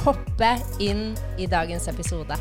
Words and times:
hoppe 0.00 0.50
inn 0.82 1.12
i 1.38 1.46
dagens 1.46 1.84
episode. 1.92 2.36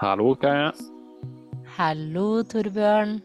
Hallo, 0.00 0.34
Kaja. 0.38 0.70
Hallo, 1.76 2.42
Torbjørn. 2.46 3.18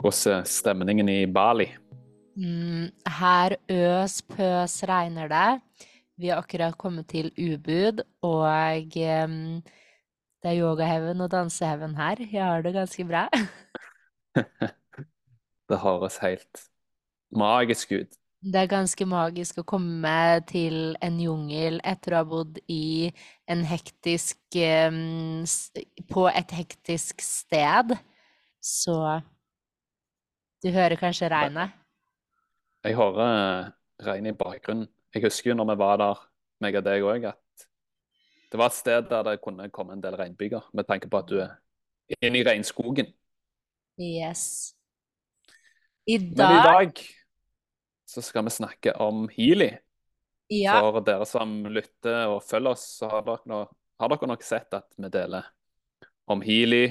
Hvordan 0.00 0.40
er 0.40 0.48
stemningen 0.48 1.08
i 1.12 1.20
Bali? 1.30 1.68
Mm, 2.40 2.90
her 3.20 3.56
øs 3.70 4.20
pøs 4.34 4.80
regner 4.88 5.30
det. 5.30 5.60
Vi 6.20 6.28
har 6.28 6.42
akkurat 6.42 6.76
kommet 6.78 7.08
til 7.08 7.30
Ubud, 7.36 8.02
og 8.22 8.44
det 8.92 10.48
er 10.50 10.58
yogaheaven 10.58 11.20
og 11.20 11.30
danseheaven 11.32 11.96
her. 11.96 12.16
Jeg 12.32 12.44
har 12.44 12.62
det 12.62 12.74
ganske 12.74 13.04
bra. 13.04 13.28
Det 15.70 15.78
høres 15.78 16.18
helt 16.22 16.66
magisk 17.30 17.92
ut. 17.92 18.16
Det 18.40 18.56
er 18.56 18.70
ganske 18.70 19.04
magisk 19.04 19.58
å 19.60 19.66
komme 19.68 20.40
til 20.48 20.94
en 21.04 21.18
jungel 21.20 21.76
etter 21.84 22.14
å 22.14 22.22
ha 22.22 22.24
bodd 22.24 22.56
i 22.72 23.10
en 23.50 23.66
hektisk 23.68 24.38
På 26.08 26.24
et 26.30 26.54
hektisk 26.56 27.20
sted. 27.20 27.92
Så 28.64 28.96
du 30.64 30.70
hører 30.72 30.96
kanskje 31.00 31.28
regnet? 31.32 31.76
Jeg 32.84 32.96
hører 32.96 33.70
regnet 34.00 34.32
i 34.34 34.40
bakgrunnen. 34.40 34.88
Jeg 35.12 35.24
husker 35.26 35.52
jo 35.52 35.60
når 35.60 35.72
vi 35.72 35.78
var 35.82 36.00
der, 36.00 36.26
meg 36.60 36.76
og 36.80 36.84
deg 36.86 37.04
òg, 37.04 37.24
at 37.32 37.64
det 38.50 38.58
var 38.58 38.72
et 38.72 38.76
sted 38.76 39.08
der 39.10 39.24
det 39.26 39.40
kunne 39.44 39.68
komme 39.72 39.94
en 39.96 40.02
del 40.02 40.16
regnbyger, 40.16 40.64
med 40.72 40.88
tanke 40.88 41.08
på 41.12 41.20
at 41.20 41.28
du 41.28 41.38
er 41.44 41.56
inne 42.20 42.40
i 42.40 42.44
regnskogen. 42.46 43.12
Yes. 44.00 44.74
I 46.08 46.18
Men 46.18 46.32
i 46.32 46.36
dag 46.36 46.64
dag 46.66 47.02
så 48.10 48.22
skal 48.26 48.44
vi 48.48 48.50
snakke 48.54 48.94
om 49.02 49.28
Healy. 49.30 49.70
Ja. 50.50 50.80
For 50.82 50.98
dere 51.06 51.26
som 51.30 51.52
lytter 51.70 52.24
og 52.32 52.40
følger 52.42 52.74
oss, 52.74 52.88
så 52.98 53.08
har 53.12 53.22
dere, 53.28 53.44
nå, 53.46 53.60
har 54.02 54.10
dere 54.10 54.26
nok 54.32 54.42
sett 54.42 54.74
at 54.74 54.88
vi 54.98 55.08
deler 55.14 55.46
om 56.30 56.42
Healy. 56.42 56.84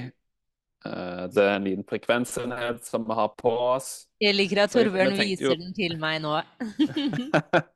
Eh, 0.86 1.26
Det 1.28 1.42
er 1.44 1.56
en 1.58 1.64
liten 1.68 1.84
frekvensenhet 1.84 2.80
som 2.88 3.04
vi 3.04 3.12
har 3.18 3.28
på 3.36 3.52
oss. 3.52 4.06
Jeg 4.20 4.34
liker 4.38 4.62
at 4.64 4.72
Torbjørn 4.72 5.12
tenkte 5.18 5.44
jo- 5.44 5.50
viser 5.52 5.60
den 5.60 5.74
til 5.76 5.98
meg 6.00 6.22
nå. 6.24 6.40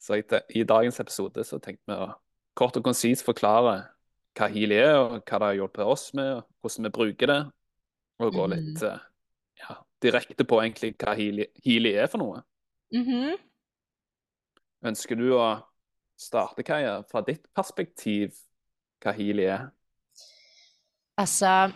Så 0.00 0.16
jeg, 0.16 0.24
i 0.56 0.62
dagens 0.64 1.00
episode 1.02 1.44
så 1.44 1.58
tenkte 1.60 1.84
vi 1.88 1.96
å 1.96 2.10
kort 2.56 2.76
og 2.80 2.84
konsist 2.86 3.24
forklare 3.26 3.74
hva 4.38 4.46
Healy 4.52 4.76
er, 4.80 4.96
og 4.96 5.16
hva 5.26 5.38
det 5.40 5.48
har 5.48 5.56
hjulpet 5.58 5.84
oss 5.92 6.06
med, 6.16 6.38
og 6.40 6.44
hvordan 6.64 6.86
vi 6.88 6.92
bruker 6.94 7.26
det. 7.32 7.40
Og 8.20 8.32
gå 8.36 8.46
Mhm. 8.46 8.50
litt 8.54 8.82
ja, 8.84 8.98
direkte 10.02 10.46
på 10.48 10.60
egentlig 10.62 10.94
hva 11.00 11.14
Healy, 11.16 11.46
Healy 11.64 11.94
er 12.00 12.10
for 12.10 12.22
noe. 12.22 12.42
Mhm. 12.94 13.36
Ønsker 14.90 15.18
du 15.18 15.28
å 15.36 15.62
starte, 16.16 16.64
Kaja, 16.64 17.02
fra 17.10 17.20
ditt 17.24 17.44
perspektiv, 17.56 18.32
hva 19.02 19.12
Healy 19.16 19.44
er? 19.44 19.70
Altså, 21.20 21.72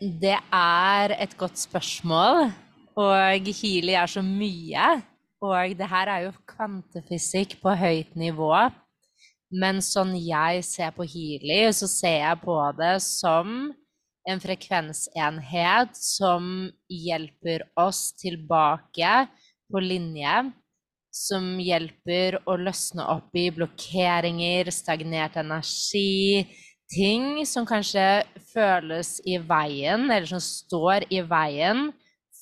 det 0.00 0.36
er 0.52 1.14
et 1.18 1.36
godt 1.38 1.58
spørsmål, 1.58 2.50
og 2.98 3.50
Healy 3.60 3.94
er 3.94 4.10
så 4.10 4.22
mye. 4.22 5.02
Og 5.44 5.76
det 5.78 5.86
her 5.90 6.08
er 6.08 6.24
jo 6.24 6.32
kvantefysikk 6.48 7.58
på 7.62 7.74
høyt 7.76 8.14
nivå. 8.16 8.50
Men 9.54 9.78
sånn 9.84 10.14
jeg 10.18 10.64
ser 10.66 10.94
på 10.96 11.06
Healy, 11.06 11.68
så 11.76 11.86
ser 11.90 12.18
jeg 12.22 12.40
på 12.42 12.56
det 12.78 12.96
som 13.04 13.68
en 14.28 14.40
frekvensenhet 14.40 15.96
som 15.96 16.68
hjelper 16.88 17.66
oss 17.80 18.12
tilbake 18.20 19.26
på 19.72 19.82
linje. 19.84 20.44
Som 21.14 21.60
hjelper 21.62 22.40
å 22.50 22.56
løsne 22.58 23.04
opp 23.06 23.36
i 23.38 23.46
blokkeringer, 23.54 24.70
stagnert 24.74 25.36
energi, 25.38 26.42
ting 26.90 27.44
som 27.46 27.66
kanskje 27.68 28.24
føles 28.50 29.20
i 29.22 29.38
veien, 29.38 30.08
eller 30.08 30.26
som 30.26 30.42
står 30.42 31.06
i 31.14 31.22
veien 31.22 31.92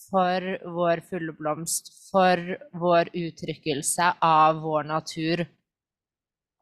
for 0.08 0.46
vår 0.76 1.02
fulle 1.08 1.34
blomst, 1.36 1.92
for 2.08 2.40
vår 2.80 3.12
uttrykkelse 3.12 4.14
av 4.24 4.62
vår 4.64 4.88
natur. 4.88 5.44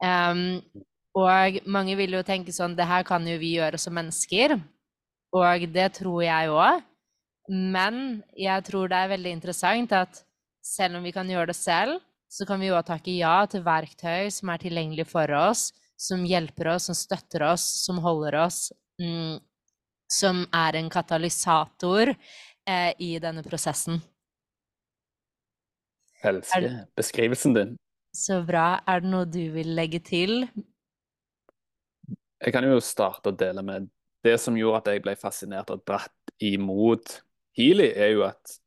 Um, 0.03 0.61
og 1.15 1.59
mange 1.67 1.97
vil 1.99 2.15
jo 2.15 2.23
tenke 2.27 2.53
sånn, 2.55 2.75
det 2.75 2.87
her 2.87 3.03
kan 3.07 3.25
jo 3.27 3.35
vi 3.39 3.55
gjøre 3.57 3.79
som 3.79 3.95
mennesker, 3.95 4.55
og 5.31 5.67
det 5.73 5.89
tror 5.97 6.23
jeg 6.25 6.51
òg. 6.51 6.81
Men 7.51 8.21
jeg 8.37 8.63
tror 8.67 8.91
det 8.91 8.99
er 8.99 9.13
veldig 9.15 9.33
interessant 9.37 9.93
at 9.95 10.21
selv 10.63 10.99
om 10.99 11.05
vi 11.05 11.13
kan 11.15 11.29
gjøre 11.29 11.51
det 11.51 11.57
selv, 11.57 11.99
så 12.31 12.45
kan 12.47 12.61
vi 12.61 12.71
òg 12.71 12.85
takke 12.87 13.13
ja 13.17 13.41
til 13.49 13.63
verktøy 13.65 14.29
som 14.31 14.51
er 14.53 14.61
tilgjengelig 14.61 15.07
for 15.09 15.31
oss, 15.35 15.71
som 15.99 16.23
hjelper 16.25 16.71
oss, 16.75 16.87
som 16.87 16.95
støtter 16.95 17.43
oss, 17.49 17.65
som 17.83 17.99
holder 18.03 18.37
oss, 18.45 18.69
mm, 19.01 19.41
som 20.11 20.45
er 20.55 20.79
en 20.79 20.89
katalysator 20.91 22.13
eh, 22.13 22.91
i 23.03 23.17
denne 23.23 23.43
prosessen. 23.43 23.99
Elsker 26.23 26.85
beskrivelsen 26.95 27.55
din. 27.57 27.77
Så 28.13 28.41
bra. 28.45 28.81
Er 28.87 29.01
det 29.01 29.09
noe 29.09 29.25
du 29.25 29.41
vil 29.55 29.73
legge 29.75 30.01
til? 30.05 30.45
Jeg 32.41 32.53
kan 32.53 32.65
jo 32.65 32.79
starte 32.83 33.31
å 33.31 33.37
dele 33.37 33.63
med 33.65 33.89
det 34.25 34.37
som 34.41 34.57
gjorde 34.57 34.81
at 34.81 34.91
jeg 34.93 35.03
ble 35.05 35.15
fascinert 35.19 35.71
og 35.73 35.83
dratt 35.87 36.33
imot 36.41 37.19
Healy, 37.57 37.89
er 37.95 38.13
jo 38.15 38.25
at 38.27 38.57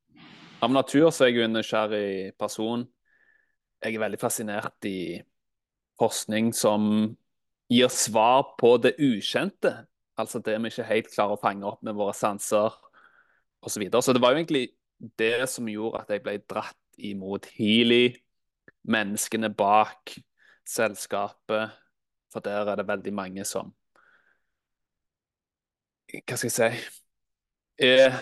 av 0.64 0.72
natur 0.72 1.10
så 1.12 1.24
er 1.24 1.32
jeg 1.32 1.38
jo 1.38 1.46
en 1.46 1.56
nysgjerrig 1.58 2.34
person. 2.40 2.84
Jeg 3.84 3.96
er 3.96 4.02
veldig 4.02 4.20
fascinert 4.20 4.88
i 4.88 5.20
forskning 6.00 6.52
som 6.56 6.86
gir 7.70 7.90
svar 7.92 8.54
på 8.60 8.74
det 8.82 8.94
ukjente. 9.02 9.74
Altså 10.20 10.40
det 10.44 10.56
vi 10.62 10.72
ikke 10.72 10.88
helt 10.88 11.10
klarer 11.12 11.36
å 11.36 11.42
fange 11.42 11.68
opp 11.68 11.82
med 11.84 11.96
våre 11.98 12.14
sanser 12.16 12.70
osv. 12.70 13.74
Så, 13.74 13.80
videre. 13.80 14.02
så 14.02 14.12
det 14.12 14.22
var 14.22 14.32
jo 14.32 14.42
egentlig 14.42 14.66
det 15.18 15.48
som 15.50 15.68
gjorde 15.68 16.04
at 16.04 16.12
jeg 16.12 16.22
ble 16.24 16.36
dratt 16.48 17.00
imot 17.00 17.48
Healy, 17.56 18.14
menneskene 18.88 19.50
bak 19.50 20.14
selskapet. 20.68 21.72
For 22.32 22.44
der 22.44 22.70
er 22.70 22.80
det 22.80 22.88
veldig 22.88 23.14
mange 23.14 23.44
som 23.48 23.72
Hva 26.22 26.36
skal 26.38 26.50
jeg 26.50 26.54
si 26.54 27.84
Er 27.84 28.14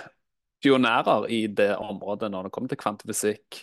pionerer 0.62 1.26
i 1.30 1.46
det 1.46 1.74
området 1.76 2.30
når 2.30 2.46
det 2.46 2.52
kommer 2.54 2.70
til 2.70 2.80
kvantefysikk. 2.80 3.62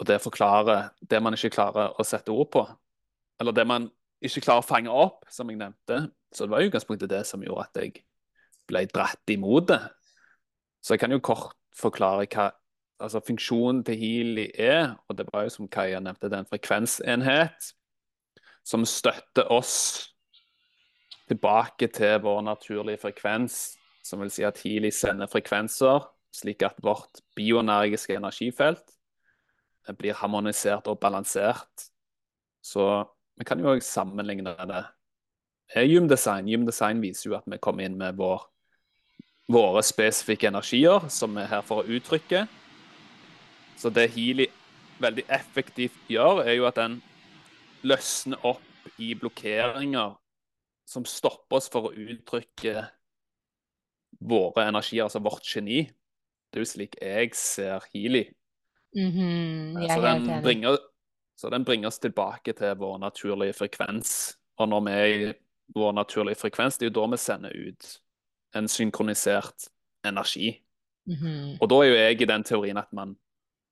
Og 0.00 0.06
det 0.08 0.22
forklarer 0.24 0.88
det 1.10 1.20
man 1.22 1.36
ikke 1.36 1.52
klarer 1.52 1.92
å 2.00 2.06
sette 2.06 2.32
ord 2.32 2.48
på. 2.54 2.62
Eller 3.40 3.54
det 3.54 3.66
man 3.68 3.90
ikke 4.22 4.44
klarer 4.46 4.64
å 4.64 4.66
fange 4.66 4.90
opp, 4.90 5.26
som 5.30 5.50
jeg 5.50 5.60
nevnte. 5.60 6.06
Så 6.32 6.46
det 6.46 6.54
var 6.54 6.64
i 6.64 6.70
utgangspunktet 6.70 7.10
det 7.10 7.24
som 7.28 7.44
gjorde 7.44 7.66
at 7.68 7.82
jeg 7.82 8.04
ble 8.70 8.86
dratt 8.88 9.34
imot 9.34 9.68
det. 9.68 9.80
Så 10.82 10.94
jeg 10.94 11.02
kan 11.02 11.12
jo 11.12 11.20
kort 11.22 11.52
forklare 11.76 12.26
hva 12.32 12.50
altså 13.02 13.20
funksjonen 13.26 13.82
til 13.84 13.98
Healy 13.98 14.48
er. 14.54 14.94
Og 15.08 15.18
det 15.18 15.28
var 15.32 15.44
jo 15.44 15.54
som 15.54 15.68
Kaja 15.68 16.00
nevnte, 16.00 16.30
det 16.30 16.38
er 16.38 16.46
en 16.46 16.50
frekvensenhet 16.50 17.72
som 18.64 18.86
støtter 18.86 19.50
oss 19.50 20.11
tilbake 21.28 21.88
til 21.94 22.18
vår 22.24 22.42
naturlige 22.46 23.00
frekvens. 23.04 23.76
Som 24.02 24.20
vil 24.24 24.32
si 24.34 24.42
at 24.42 24.58
Healy 24.64 24.90
sender 24.90 25.30
frekvenser 25.30 26.02
slik 26.32 26.62
at 26.64 26.80
vårt 26.82 27.20
bioenergiske 27.36 28.16
energifelt 28.16 28.94
blir 29.98 30.16
harmonisert 30.16 30.88
og 30.88 31.00
balansert. 31.00 31.88
Så 32.62 33.04
vi 33.36 33.44
kan 33.44 33.60
jo 33.60 33.72
også 33.72 34.00
sammenligne 34.00 34.54
det 34.56 34.84
med 35.74 35.88
gymdesign. 35.88 36.48
Gymdesign 36.48 37.02
viser 37.02 37.30
jo 37.30 37.36
at 37.36 37.46
vi 37.46 37.60
kommer 37.60 37.84
inn 37.84 37.98
med 37.98 38.16
vår, 38.16 38.44
våre 39.52 39.82
spesifikke 39.82 40.48
energier, 40.48 41.08
som 41.08 41.34
vi 41.34 41.42
er 41.44 41.50
her 41.50 41.64
for 41.66 41.82
å 41.82 41.96
uttrykke. 41.96 42.46
Så 43.76 43.90
det 43.90 44.12
Healy 44.14 44.46
veldig 45.02 45.24
effektivt 45.28 45.96
gjør, 46.08 46.44
er 46.46 46.56
jo 46.60 46.68
at 46.68 46.78
den 46.78 47.00
løsner 47.82 48.38
opp 48.46 48.62
i 49.02 49.14
blokkeringer 49.18 50.14
som 50.88 51.04
stopper 51.08 51.56
oss 51.56 51.70
for 51.72 51.88
å 51.88 51.94
uttrykke 51.94 52.86
våre 54.20 54.66
energier, 54.68 55.06
altså 55.06 55.22
vårt 55.24 55.46
geni. 55.46 55.84
Det 56.52 56.60
er 56.60 56.64
jo 56.66 56.70
slik 56.72 56.96
jeg 57.00 57.34
ser 57.34 57.84
Healy. 57.92 58.26
Mm 58.94 59.10
-hmm. 59.10 59.88
Så 59.94 60.00
den 60.00 60.42
bringer, 60.42 60.78
så 61.36 61.50
den 61.50 61.64
bringer 61.64 61.88
oss 61.88 61.98
tilbake 61.98 62.52
til 62.52 62.74
vår 62.76 62.98
naturlige 62.98 63.52
frekvens. 63.52 64.38
Og 64.58 64.68
når 64.68 64.80
vi 64.80 64.90
er 64.90 65.06
i 65.06 65.32
vår 65.74 65.92
naturlige 65.92 66.34
frekvens, 66.34 66.78
det 66.78 66.86
er 66.86 66.90
jo 66.90 67.00
da 67.00 67.10
vi 67.10 67.16
sender 67.16 67.68
ut 67.68 68.00
en 68.54 68.68
synkronisert 68.68 69.68
energi. 70.04 70.62
Mhm, 71.06 71.58
Og 71.60 71.70
da 71.70 71.74
er 71.74 71.84
jo 71.84 71.94
jeg 71.94 72.20
i 72.22 72.24
den 72.24 72.44
teorien 72.44 72.76
at 72.76 72.92
man 72.92 73.16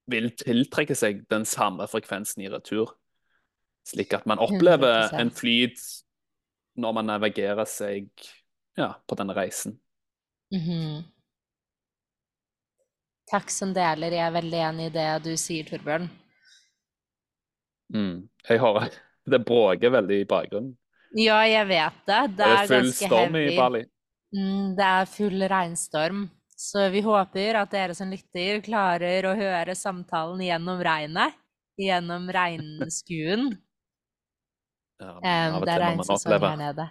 vil 0.07 0.31
tiltrekke 0.31 0.95
seg 0.95 1.29
den 1.31 1.45
samme 1.45 1.87
frekvensen 1.87 2.43
i 2.43 2.49
retur. 2.49 2.97
Slik 3.87 4.13
at 4.13 4.27
man 4.27 4.39
opplever 4.39 5.09
100%. 5.09 5.21
en 5.21 5.31
flyt 5.31 5.79
når 6.79 6.93
man 6.97 7.09
navigerer 7.11 7.67
seg 7.69 8.11
ja, 8.79 8.93
på 9.07 9.19
denne 9.19 9.35
reisen. 9.37 9.79
mhm. 10.55 11.05
Takk 13.31 13.51
som 13.55 13.71
deler. 13.71 14.11
Jeg 14.11 14.27
er 14.27 14.33
veldig 14.35 14.61
enig 14.67 14.87
i 14.89 14.95
det 14.97 15.09
du 15.23 15.31
sier, 15.39 15.63
Torbjørn. 15.69 16.09
Mm. 17.95 18.27
Jeg 18.49 18.59
hører 18.63 18.91
det 19.31 19.41
bråker 19.47 19.93
veldig 19.95 20.21
i 20.23 20.27
bakgrunnen. 20.27 20.75
Ja, 21.19 21.41
jeg 21.47 21.67
vet 21.71 22.03
det. 22.07 22.21
Det 22.35 22.37
Det 22.39 22.49
er 22.49 22.63
er 22.65 22.67
full 22.71 22.91
storm 22.93 23.11
storm 23.11 23.37
i. 23.39 23.47
Bali. 23.57 23.85
Mm, 24.35 24.77
det 24.79 24.89
er 24.89 25.07
full 25.11 25.43
regnstorm. 25.51 26.29
Så 26.61 26.89
vi 26.93 27.01
håper 27.01 27.57
at 27.63 27.71
dere 27.73 27.95
som 27.97 28.11
lytter, 28.13 28.61
klarer 28.67 29.27
å 29.31 29.37
høre 29.39 29.75
samtalen 29.79 30.43
gjennom 30.45 30.83
regnet. 30.85 31.39
Gjennom 31.81 32.29
regnskuen. 32.35 33.47
Av 35.01 35.61
og 35.61 35.67
det 35.67 35.75
er 35.75 35.81
regnsesong 35.81 36.19
her 36.33 36.37
oppleve, 36.37 36.57
nede. 36.59 36.91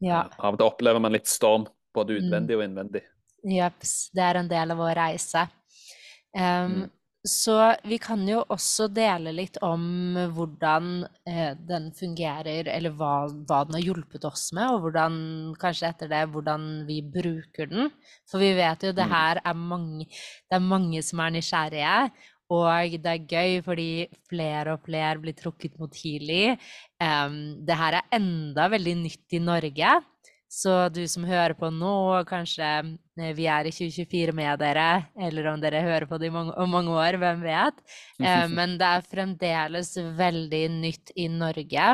Ja. 0.00 0.22
av 0.38 0.54
og 0.54 0.58
til 0.58 0.66
opplever 0.66 1.00
man 1.00 1.12
litt 1.12 1.26
storm, 1.28 1.66
både 1.94 2.16
Mm. 2.16 2.22
utvendig 2.24 2.56
og 2.56 2.64
innvendig. 2.64 3.02
Jeps, 3.44 4.10
det 4.14 4.22
er 4.22 4.36
en 4.36 4.48
del 4.48 4.70
av 4.70 4.78
vår 4.78 4.94
reise. 4.96 5.48
Um, 6.36 6.40
Mm. 6.84 6.90
Så 7.22 7.76
vi 7.84 7.98
kan 7.98 8.26
jo 8.26 8.38
også 8.48 8.86
dele 8.88 9.30
litt 9.34 9.58
om 9.60 10.14
hvordan 10.32 11.06
eh, 11.26 11.52
den 11.54 11.90
fungerer, 11.92 12.66
eller 12.66 12.90
hva, 12.96 13.28
hva 13.44 13.58
den 13.66 13.74
har 13.76 13.82
hjulpet 13.82 14.24
oss 14.24 14.52
med, 14.56 14.70
og 14.72 14.80
hvordan, 14.86 15.54
kanskje 15.60 15.90
etter 15.90 16.08
det, 16.08 16.22
hvordan 16.32 16.86
vi 16.86 17.02
bruker 17.02 17.66
den. 17.68 17.90
For 18.26 18.38
vi 18.40 18.54
vet 18.56 18.80
jo 18.82 18.92
det 18.92 19.04
Mm. 19.04 19.10
her 19.12 19.40
er 19.44 19.52
mange, 19.52 20.06
det 20.06 20.56
er 20.56 20.60
mange 20.60 21.02
som 21.02 21.20
er 21.20 21.30
nysgjerrige, 21.30 22.10
og 22.50 22.96
det 22.98 23.12
er 23.12 23.26
gøy 23.30 23.60
fordi 23.62 23.90
flere 24.30 24.74
og 24.74 24.86
flere 24.86 25.20
blir 25.22 25.36
trukket 25.38 25.76
mot 25.78 25.94
Healy. 25.94 26.56
Um, 26.98 27.36
det 27.66 27.76
her 27.78 28.00
er 28.00 28.16
enda 28.18 28.66
veldig 28.72 28.96
nytt 29.04 29.38
i 29.38 29.42
Norge. 29.42 30.00
Så 30.50 30.72
du 30.90 31.04
som 31.06 31.22
hører 31.28 31.54
på 31.54 31.68
nå, 31.70 32.24
kanskje 32.26 32.66
eh, 32.66 33.34
vi 33.38 33.46
er 33.46 33.68
i 33.68 33.70
2024 33.70 34.34
med 34.34 34.58
dere, 34.58 35.04
eller 35.14 35.46
om 35.52 35.60
dere 35.62 35.84
hører 35.84 36.08
på 36.10 36.18
det 36.18 36.26
i 36.26 36.34
mange, 36.34 36.56
om 36.58 36.72
mange 36.74 36.90
år, 36.90 37.20
hvem 37.22 37.44
vet. 37.44 37.78
Eh, 38.18 38.46
men 38.58 38.74
det 38.80 38.88
er 38.88 39.06
fremdeles 39.06 39.94
veldig 40.18 40.64
nytt 40.80 41.14
i 41.14 41.28
Norge. 41.30 41.92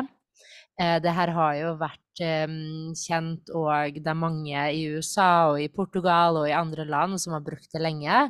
Eh, 0.81 0.97
det 1.05 1.13
her 1.19 1.33
har 1.37 1.53
jo 1.59 1.75
vært 1.77 2.23
eh, 2.25 2.57
kjent, 2.97 3.53
og 3.53 4.01
det 4.01 4.09
er 4.09 4.19
mange 4.25 4.65
i 4.73 4.83
USA 4.89 5.51
og 5.51 5.61
i 5.61 5.69
Portugal 5.69 6.41
og 6.41 6.49
i 6.49 6.57
andre 6.57 6.89
land 6.89 7.21
som 7.21 7.37
har 7.37 7.45
brukt 7.45 7.69
det 7.69 7.85
lenge. 7.85 8.25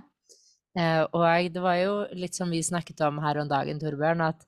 Eh, 0.78 1.04
og 1.10 1.54
det 1.54 1.64
var 1.64 1.80
jo 1.82 1.96
litt 2.18 2.38
som 2.38 2.52
vi 2.54 2.62
snakket 2.64 3.02
om 3.08 3.22
her 3.24 3.42
om 3.42 3.50
dagen, 3.50 3.80
Torbjørn, 3.82 4.22
at 4.28 4.44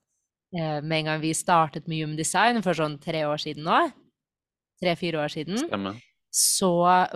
eh, 0.53 0.77
med 0.83 1.01
en 1.01 1.13
gang 1.13 1.23
vi 1.23 1.33
startet 1.37 1.89
med 1.89 2.03
Human 2.03 2.19
Design 2.19 2.61
for 2.65 2.77
sånn 2.77 2.99
tre 3.01 3.23
år 3.25 3.41
siden 3.41 3.65
nå, 3.65 3.79
tre-fire 4.79 5.23
år 5.23 5.33
siden, 5.33 5.57
Stemmer. 5.63 5.97
så 6.29 6.71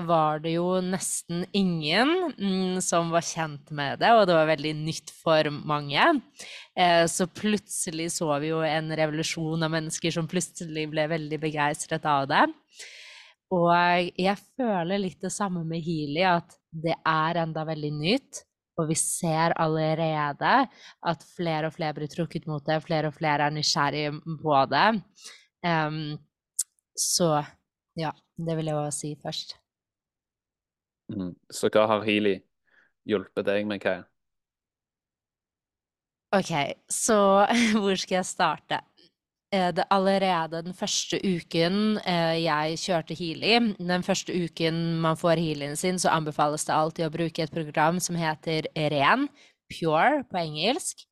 var 0.07 0.41
det 0.43 0.55
jo 0.55 0.79
nesten 0.81 1.45
ingen 1.53 2.09
mm, 2.33 2.81
som 2.83 3.13
var 3.13 3.25
kjent 3.27 3.69
med 3.75 4.01
det, 4.01 4.09
og 4.17 4.25
det 4.27 4.37
var 4.39 4.49
veldig 4.49 4.73
nytt 4.81 5.13
for 5.21 5.51
mange. 5.61 6.07
Eh, 6.73 7.05
så 7.05 7.29
plutselig 7.29 8.09
så 8.17 8.31
vi 8.41 8.49
jo 8.49 8.63
en 8.65 8.89
revolusjon 8.97 9.67
av 9.67 9.75
mennesker 9.75 10.15
som 10.15 10.29
plutselig 10.31 10.87
ble 10.91 11.05
veldig 11.13 11.39
begeistret 11.43 12.09
av 12.09 12.25
det. 12.31 12.47
Og 13.53 13.69
jeg 14.17 14.39
føler 14.57 14.97
litt 14.97 15.21
det 15.21 15.29
samme 15.29 15.61
med 15.67 15.85
Healy, 15.85 16.23
at 16.25 16.57
det 16.73 16.95
er 17.05 17.43
enda 17.43 17.61
veldig 17.69 17.91
nytt. 17.99 18.41
Og 18.81 18.87
vi 18.89 18.95
ser 18.97 19.53
allerede 19.61 20.53
at 21.05 21.25
flere 21.35 21.69
og 21.69 21.75
flere 21.75 21.93
blir 21.97 22.09
trukket 22.09 22.47
mot 22.49 22.63
det, 22.65 22.81
flere 22.85 23.11
og 23.11 23.17
flere 23.17 23.47
er 23.47 23.53
nysgjerrige 23.53 24.13
på 24.41 24.61
det. 24.71 24.87
Um, 25.63 26.17
så 26.97 27.43
ja, 27.99 28.11
det 28.37 28.57
vil 28.57 28.71
jeg 28.71 28.75
også 28.75 28.99
si 28.99 29.13
først. 29.21 29.55
Mm. 31.13 31.35
Så 31.51 31.69
hva 31.69 31.85
har 31.91 32.05
Healy 32.07 32.39
hjulpet 33.05 33.45
deg 33.45 33.67
med, 33.69 33.83
Kaja? 33.83 34.07
Ok, 36.33 36.53
så 36.89 37.45
hvor 37.81 37.99
skal 37.99 38.21
jeg 38.21 38.25
starte? 38.25 38.81
Eh, 39.53 39.71
Det 39.73 39.85
allerede 39.89 40.63
den 40.65 40.73
første 40.73 41.19
uken 41.21 41.99
eh, 42.05 42.43
jeg 42.43 42.77
kjørte 42.81 43.13
Healy, 43.13 43.75
den 43.77 44.03
første 44.03 44.33
uken 44.33 44.99
man 45.01 45.17
får 45.17 45.37
Healyen 45.37 45.75
sin, 45.77 45.99
så 45.99 46.09
anbefales 46.09 46.65
det 46.65 46.73
alltid 46.73 47.05
å 47.05 47.13
bruke 47.13 47.43
et 47.43 47.53
program 47.53 47.99
som 48.01 48.15
heter 48.17 48.65
REN, 48.73 49.27
Pure 49.69 50.23
på 50.29 50.37
engelsk. 50.41 51.05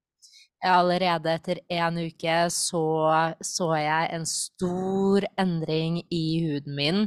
Allerede 0.62 1.32
etter 1.34 1.62
én 1.70 1.98
uke 2.02 2.50
så, 2.54 2.82
så 3.42 3.70
jeg 3.78 4.10
en 4.14 4.26
stor 4.30 5.26
endring 5.42 6.04
i 6.14 6.26
huden 6.46 6.76
min. 6.78 7.00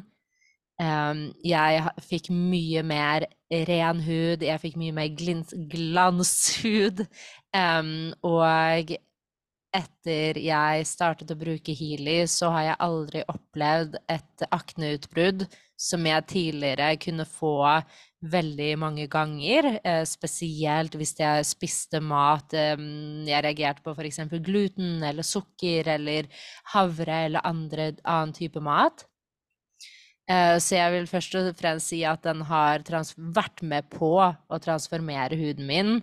Jeg 1.47 1.85
fikk 2.03 2.33
mye 2.35 2.83
mer 2.83 3.29
ren 3.69 4.01
hud, 4.03 4.43
jeg 4.43 4.59
fikk 4.65 4.81
mye 4.81 4.97
mer 4.97 5.13
glanshud. 5.71 7.05
Og 8.27 8.97
etter 9.75 10.39
jeg 10.39 10.87
startet 10.89 11.33
å 11.35 11.39
bruke 11.39 11.75
Healy, 11.75 12.25
så 12.31 12.51
har 12.55 12.69
jeg 12.69 12.81
aldri 12.87 13.23
opplevd 13.31 13.99
et 14.13 14.45
akneutbrudd 14.55 15.47
som 15.77 16.05
jeg 16.07 16.27
tidligere 16.31 16.93
kunne 17.03 17.27
få 17.27 17.57
veldig 18.25 18.71
mange 18.81 19.07
ganger. 19.11 19.69
Eh, 19.85 20.03
spesielt 20.09 20.95
hvis 20.97 21.15
jeg 21.21 21.49
spiste 21.49 22.01
mat 22.01 22.55
jeg 22.55 23.43
reagerte 23.45 23.85
på 23.85 23.93
f.eks. 23.97 24.23
gluten 24.47 25.03
eller 25.05 25.27
sukker 25.27 25.91
eller 25.97 26.31
havre 26.73 27.25
eller 27.27 27.45
andre, 27.45 27.91
annen 28.05 28.33
type 28.37 28.63
mat. 28.65 29.05
Eh, 30.31 30.57
Så 30.59 30.79
jeg 30.79 30.93
vil 30.95 31.07
først 31.11 31.35
og 31.37 31.55
fremst 31.59 31.91
si 31.93 32.03
at 32.09 32.23
den 32.25 32.43
har 32.49 32.81
vært 32.81 33.63
med 33.63 33.91
på 33.93 34.15
å 34.25 34.61
transformere 34.63 35.37
huden 35.37 35.67
min, 35.69 35.99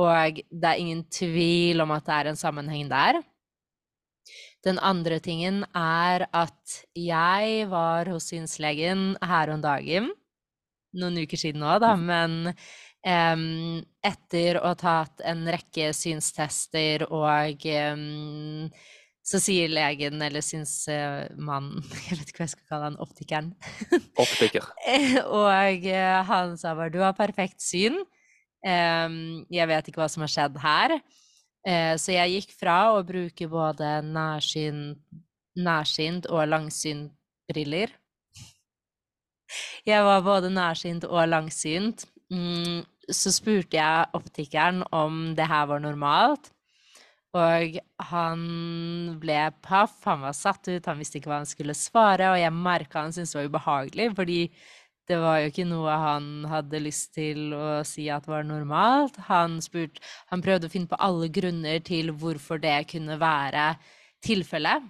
og 0.00 0.40
det 0.50 0.70
er 0.70 0.80
ingen 0.80 1.04
tvil 1.12 1.84
om 1.84 1.92
at 1.94 2.06
det 2.06 2.16
er 2.16 2.30
en 2.30 2.40
sammenheng 2.40 2.88
der. 2.90 3.20
Den 4.64 4.80
andre 4.80 5.20
tingen 5.20 5.62
er 5.76 6.26
at 6.32 6.78
jeg 6.96 7.68
var 7.70 8.08
hos 8.08 8.30
synslegen 8.32 9.12
her 9.20 9.52
om 9.52 9.62
dagen, 9.62 10.08
noen 10.94 11.20
uker 11.20 11.40
siden 11.40 11.60
nå, 11.60 11.76
da, 11.82 11.92
men 12.00 12.54
um, 13.04 13.44
etter 14.06 14.60
å 14.62 14.72
ha 14.72 14.78
tatt 14.78 15.24
en 15.26 15.44
rekke 15.52 15.90
synstester 15.96 17.04
og 17.10 17.66
um, 17.92 18.70
så 19.24 19.40
sier 19.40 19.70
legen, 19.72 20.20
eller 20.20 20.44
synsmannen, 20.44 21.84
jeg 22.08 22.18
vet 22.18 22.32
ikke 22.32 22.42
hva 22.42 22.48
jeg 22.48 22.54
skal 22.56 22.72
kalle 22.72 22.90
han, 22.90 22.98
optikeren, 23.00 23.52
Optiker. 24.20 24.66
og 25.40 25.86
eh, 25.88 26.18
han 26.28 26.58
sa 26.60 26.74
bare 26.76 26.92
'du 26.92 27.00
har 27.04 27.16
perfekt 27.16 27.64
syn'. 27.64 28.02
Jeg 28.64 29.68
vet 29.68 29.88
ikke 29.90 30.00
hva 30.00 30.08
som 30.08 30.24
har 30.24 30.32
skjedd 30.32 30.56
her. 30.62 30.96
Eh, 31.64 31.94
så 32.00 32.12
jeg 32.12 32.32
gikk 32.38 32.50
fra 32.60 32.92
å 32.92 33.04
bruke 33.06 33.48
både 33.48 34.02
nærsynt 34.04 34.98
og 36.28 36.42
langsynt 36.48 37.12
briller. 37.48 37.92
Jeg 39.86 40.04
var 40.04 40.24
både 40.24 40.50
nærsynt 40.52 41.04
og 41.08 41.28
langsynt. 41.28 42.06
Mm, 42.32 42.82
så 43.12 43.32
spurte 43.32 43.76
jeg 43.76 44.08
optikeren 44.16 44.82
om 44.92 45.34
det 45.36 45.46
her 45.48 45.66
var 45.70 45.80
normalt. 45.84 46.50
Og 47.34 47.78
han 48.12 48.42
ble 49.18 49.40
paff, 49.64 49.96
han 50.06 50.22
var 50.22 50.36
satt 50.38 50.68
ut, 50.70 50.86
han 50.86 51.00
visste 51.00 51.18
ikke 51.18 51.32
hva 51.32 51.40
han 51.40 51.50
skulle 51.50 51.74
svare, 51.74 52.28
og 52.30 52.38
jeg 52.38 52.54
merka 52.54 53.02
han 53.02 53.14
syntes 53.14 53.34
det 53.34 53.40
var 53.40 53.48
ubehagelig, 53.50 54.06
fordi 54.14 54.38
det 55.08 55.18
var 55.20 55.42
jo 55.42 55.50
ikke 55.50 55.66
noe 55.68 55.94
han 56.00 56.26
hadde 56.48 56.80
lyst 56.80 57.12
til 57.16 57.52
å 57.56 57.82
si 57.84 58.06
at 58.12 58.26
var 58.30 58.46
normalt. 58.48 59.18
Han 59.28 59.60
spurt, 59.64 60.00
Han 60.32 60.42
prøvde 60.44 60.70
å 60.70 60.72
finne 60.72 60.88
på 60.88 61.00
alle 61.00 61.28
grunner 61.28 61.80
til 61.84 62.12
hvorfor 62.16 62.62
det 62.62 62.86
kunne 62.88 63.18
være 63.20 63.74
tilfellet. 64.24 64.86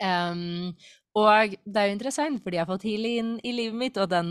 Um, 0.00 0.72
og 1.14 1.52
det 1.62 1.78
er 1.78 1.90
jo 1.90 1.94
interessant, 1.94 2.40
fordi 2.42 2.56
jeg 2.58 2.64
har 2.64 2.72
fått 2.72 2.86
healing 2.88 3.18
inn 3.20 3.34
i 3.46 3.52
livet 3.54 3.78
mitt, 3.78 3.98
og 4.02 4.08
den 4.10 4.30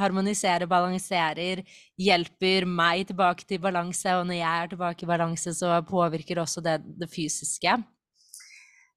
harmoniserer, 0.00 0.64
balanserer, 0.70 1.60
hjelper 2.00 2.64
meg 2.64 3.10
tilbake 3.10 3.44
til 3.44 3.60
balanse, 3.60 4.14
og 4.16 4.24
når 4.30 4.38
jeg 4.38 4.62
er 4.62 4.70
tilbake 4.72 5.04
i 5.04 5.10
balanse, 5.10 5.52
så 5.58 5.74
påvirker 5.84 6.40
også 6.40 6.64
det 6.64 6.78
det 7.02 7.10
fysiske. 7.12 7.76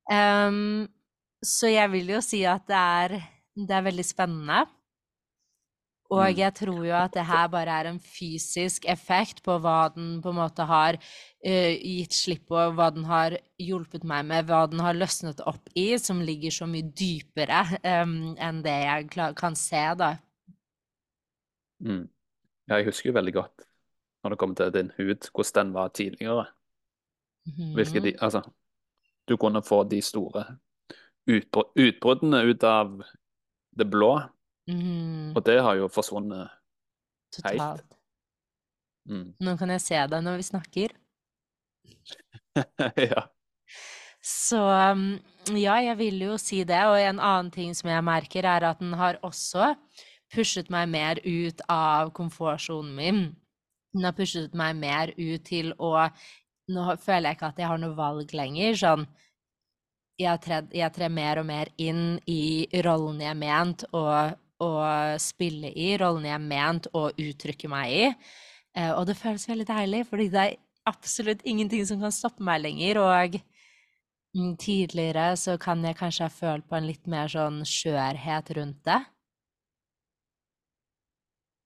Um, 0.10 0.88
så 1.44 1.74
jeg 1.74 1.92
vil 1.92 2.16
jo 2.16 2.24
si 2.24 2.46
at 2.48 2.63
det 2.72 2.80
er, 2.80 3.18
det 3.68 3.75
er 3.75 3.88
veldig 3.89 4.08
spennende. 4.08 4.63
Og 6.10 6.25
Mm. 6.32 6.38
jeg 6.39 6.54
tror 6.58 6.86
jo 6.88 6.94
at 6.98 7.13
det 7.13 7.25
her 7.25 7.48
bare 7.48 7.70
er 7.82 7.86
en 7.92 8.00
fysisk 8.00 8.86
effekt 8.89 9.44
på 9.46 9.60
hva 9.62 9.94
den 9.94 10.22
på 10.24 10.30
en 10.32 10.39
måte 10.39 10.66
har 10.66 10.96
uh, 10.98 11.74
gitt 11.78 12.13
slipp 12.18 12.48
på, 12.50 12.56
hva 12.74 12.89
den 12.96 13.06
har 13.06 13.38
hjulpet 13.62 14.04
meg 14.04 14.25
med, 14.25 14.46
hva 14.50 14.63
den 14.72 14.80
har 14.80 14.98
løsnet 14.98 15.39
opp 15.46 15.70
i, 15.75 15.98
som 16.01 16.22
ligger 16.22 16.50
så 16.51 16.66
mye 16.66 16.89
dypere 16.98 17.62
um, 18.01 18.36
enn 18.42 18.63
det 18.66 18.78
jeg 18.88 19.36
kan 19.38 19.56
se, 19.56 19.84
da. 20.01 20.16
Mm. 21.80 22.10
Ja, 22.68 22.75
jeg 22.80 22.86
husker 22.89 23.10
jo 23.10 23.16
veldig 23.18 23.34
godt 23.34 23.66
når 24.24 24.30
det 24.34 24.39
kommer 24.39 24.56
til 24.56 24.74
din 24.75 24.92
hud, 24.98 25.30
hvordan 25.32 25.66
den 25.68 25.74
var 25.74 25.88
tidligere. 25.96 26.46
Hvilke 27.74 28.01
de, 28.04 28.12
Mhm. 28.12 28.20
altså, 28.22 28.42
du 29.28 29.38
kunne 29.38 29.62
få 29.63 29.84
de 29.89 30.01
store 30.01 30.46
utbr 31.28 31.63
utbruddene 31.78 32.44
ut 32.51 32.63
av 32.63 33.01
det 33.78 33.89
blå, 33.89 34.20
Mhm. 34.70 35.34
og 35.36 35.44
det 35.46 35.60
har 35.66 35.76
jo 35.80 35.88
forsvunnet. 35.90 36.50
Totalt. 37.34 37.98
Mm. 39.10 39.34
Nå 39.42 39.58
kan 39.58 39.74
jeg 39.74 39.82
se 39.82 40.00
deg 40.12 40.24
når 40.26 40.40
vi 40.40 40.46
snakker. 40.46 40.96
ja. 43.10 43.26
Så 44.22 44.60
um, 44.60 45.20
ja, 45.56 45.80
jeg 45.82 45.98
vil 45.98 46.22
jo 46.28 46.38
si 46.42 46.64
det. 46.68 46.80
Og 46.90 47.00
en 47.00 47.20
annen 47.20 47.52
ting 47.54 47.74
som 47.78 47.90
jeg 47.90 48.06
merker, 48.06 48.46
er 48.46 48.68
at 48.70 48.82
den 48.82 48.94
har 49.00 49.20
også 49.26 49.74
pushet 50.34 50.70
meg 50.70 50.90
mer 50.92 51.22
ut 51.26 51.64
av 51.70 52.12
komfortsonen 52.18 52.94
min. 52.98 53.24
Den 53.96 54.06
har 54.06 54.18
pushet 54.18 54.54
meg 54.58 54.78
mer 54.78 55.16
ut 55.18 55.48
til 55.50 55.74
å 55.78 55.96
Nå 56.70 56.84
føler 57.02 57.32
jeg 57.32 57.38
ikke 57.40 57.48
at 57.48 57.60
jeg 57.64 57.66
har 57.66 57.80
noe 57.82 57.96
valg 57.98 58.34
lenger. 58.38 58.76
Sånn 58.78 59.08
Jeg 60.22 60.38
trer, 60.44 60.68
jeg 60.76 60.94
trer 60.94 61.10
mer 61.10 61.40
og 61.42 61.48
mer 61.48 61.72
inn 61.82 62.20
i 62.30 62.68
rollen 62.86 63.24
jeg 63.24 63.32
er 63.32 63.40
ment 63.40 63.86
å, 63.90 64.04
å 64.60 64.72
spille 65.22 65.72
i, 65.72 65.94
rollen 66.00 66.28
jeg 66.28 66.36
er 66.36 66.46
ment 66.46 66.89
å 66.96 67.08
uttrykke 67.12 67.70
meg 67.72 67.94
i. 67.96 68.08
Eh, 68.78 68.92
og 68.94 69.06
det 69.10 69.18
føles 69.20 69.48
veldig 69.50 69.68
deilig, 69.70 70.04
fordi 70.10 70.28
det 70.34 70.42
er 70.44 70.58
absolutt 70.89 71.46
ingenting 71.48 71.86
som 71.88 72.01
kan 72.01 72.13
stoppe 72.13 72.44
meg 72.46 72.63
lenger. 72.63 73.00
Og 73.04 73.39
mm, 74.36 74.54
tidligere 74.62 75.32
så 75.39 75.58
kan 75.62 75.84
jeg 75.86 75.98
kanskje 76.00 76.28
ha 76.28 76.34
følt 76.34 76.68
på 76.70 76.78
en 76.78 76.89
litt 76.89 77.10
mer 77.10 77.32
sånn 77.32 77.63
skjørhet 77.68 78.54
rundt 78.60 78.84
det. 78.88 79.00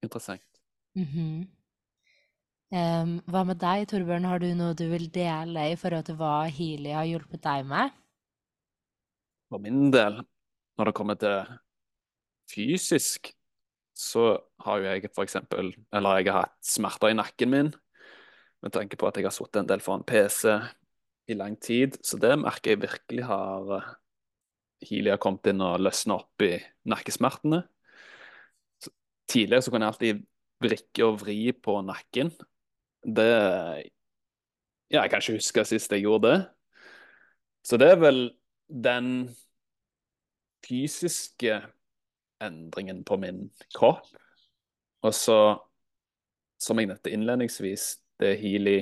Interessant. 0.03 0.45
Mm 0.95 1.05
-hmm. 1.05 1.47
um, 2.77 3.21
hva 3.25 3.43
med 3.45 3.57
deg, 3.57 3.87
Torbjørn? 3.87 4.25
Har 4.25 4.39
du 4.39 4.53
noe 4.53 4.73
du 4.73 4.89
vil 4.89 5.09
dele 5.11 5.71
i 5.71 5.75
forhold 5.75 6.05
til 6.05 6.15
hva 6.15 6.45
Healy 6.45 6.91
har 6.91 7.05
hjulpet 7.05 7.43
deg 7.43 7.65
med? 7.65 7.89
For 9.49 9.59
min 9.59 9.91
del, 9.91 10.23
når 10.77 10.85
det 10.85 10.93
kommer 10.93 11.15
til 11.15 11.45
fysisk, 12.51 13.31
så 13.93 14.37
har 14.65 14.79
jo 14.81 14.89
jeg 14.89 15.09
eksempel 15.21 15.69
Eller 15.93 16.17
jeg 16.17 16.33
har 16.33 16.47
hatt 16.47 16.65
smerter 16.65 17.11
i 17.13 17.17
nakken 17.17 17.51
min 17.51 17.73
med 18.63 18.71
tanke 18.73 18.97
på 18.97 19.07
at 19.09 19.19
jeg 19.19 19.27
har 19.27 19.35
sittet 19.35 19.59
en 19.61 19.69
del 19.69 19.83
foran 19.83 20.05
PC 20.07 20.55
i 21.27 21.35
lang 21.35 21.57
tid. 21.59 21.97
Så 22.03 22.17
det 22.19 22.31
merker 22.39 22.73
jeg 22.73 22.83
virkelig 22.85 23.25
har 23.27 23.73
eh, 23.77 23.89
Healy 24.87 25.11
har 25.13 25.19
kommet 25.23 25.47
inn 25.51 25.63
og 25.63 25.81
løsna 25.83 26.17
opp 26.21 26.43
i 26.43 26.55
nakkesmertene. 26.91 27.61
Så, 28.83 28.91
tidligere 29.31 29.65
så 29.65 29.71
kunne 29.71 29.87
jeg 29.87 29.95
alltid 29.95 30.23
vrikke 30.63 31.07
og 31.07 31.19
vri 31.23 31.37
på 31.55 31.77
nakken. 31.87 32.31
Det 33.03 33.29
Ja, 34.93 35.01
jeg 35.01 35.09
kan 35.09 35.23
ikke 35.23 35.39
huske 35.39 35.63
sist 35.65 35.91
jeg 35.91 36.03
gjorde 36.05 36.29
det. 36.29 36.41
Så 37.65 37.79
det 37.81 37.87
er 37.91 37.99
vel 37.99 38.19
den 38.67 39.07
fysiske 40.63 41.61
endringen 42.43 43.03
på 43.07 43.17
min 43.21 43.47
kropp. 43.75 44.07
Og 45.03 45.13
så, 45.15 45.37
som 46.61 46.79
jeg 46.79 46.91
nevnte 46.91 47.11
innledningsvis, 47.11 47.97
det 48.21 48.37
Healy 48.39 48.79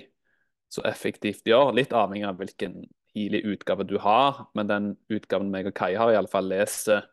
så 0.72 0.84
effektivt 0.88 1.48
gjør, 1.48 1.74
litt 1.76 1.94
avhengig 1.96 2.28
av 2.30 2.38
hvilken 2.40 2.84
Healy-utgave 3.12 3.84
du 3.90 3.98
har, 4.00 4.46
men 4.56 4.70
den 4.70 4.94
utgaven 5.12 5.50
meg 5.52 5.68
og 5.68 5.76
Kai 5.76 5.96
har, 6.00 6.14
i 6.14 6.20
alle 6.20 6.32
fall 6.32 6.48
leser 6.48 7.10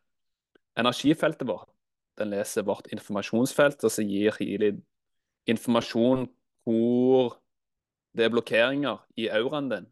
energifeltet 0.79 1.49
vårt. 1.49 1.71
Den 2.19 2.31
leser 2.31 2.67
vårt 2.67 2.87
informasjonsfelt, 2.95 3.83
og 3.83 3.95
så 3.95 4.05
gir 4.07 4.37
Healy 4.39 4.77
informasjon 5.51 6.29
hvor 6.69 7.39
det 8.15 8.27
er 8.27 8.33
blokkeringer 8.35 9.03
i 9.19 9.29
auraen 9.33 9.71
din. 9.73 9.89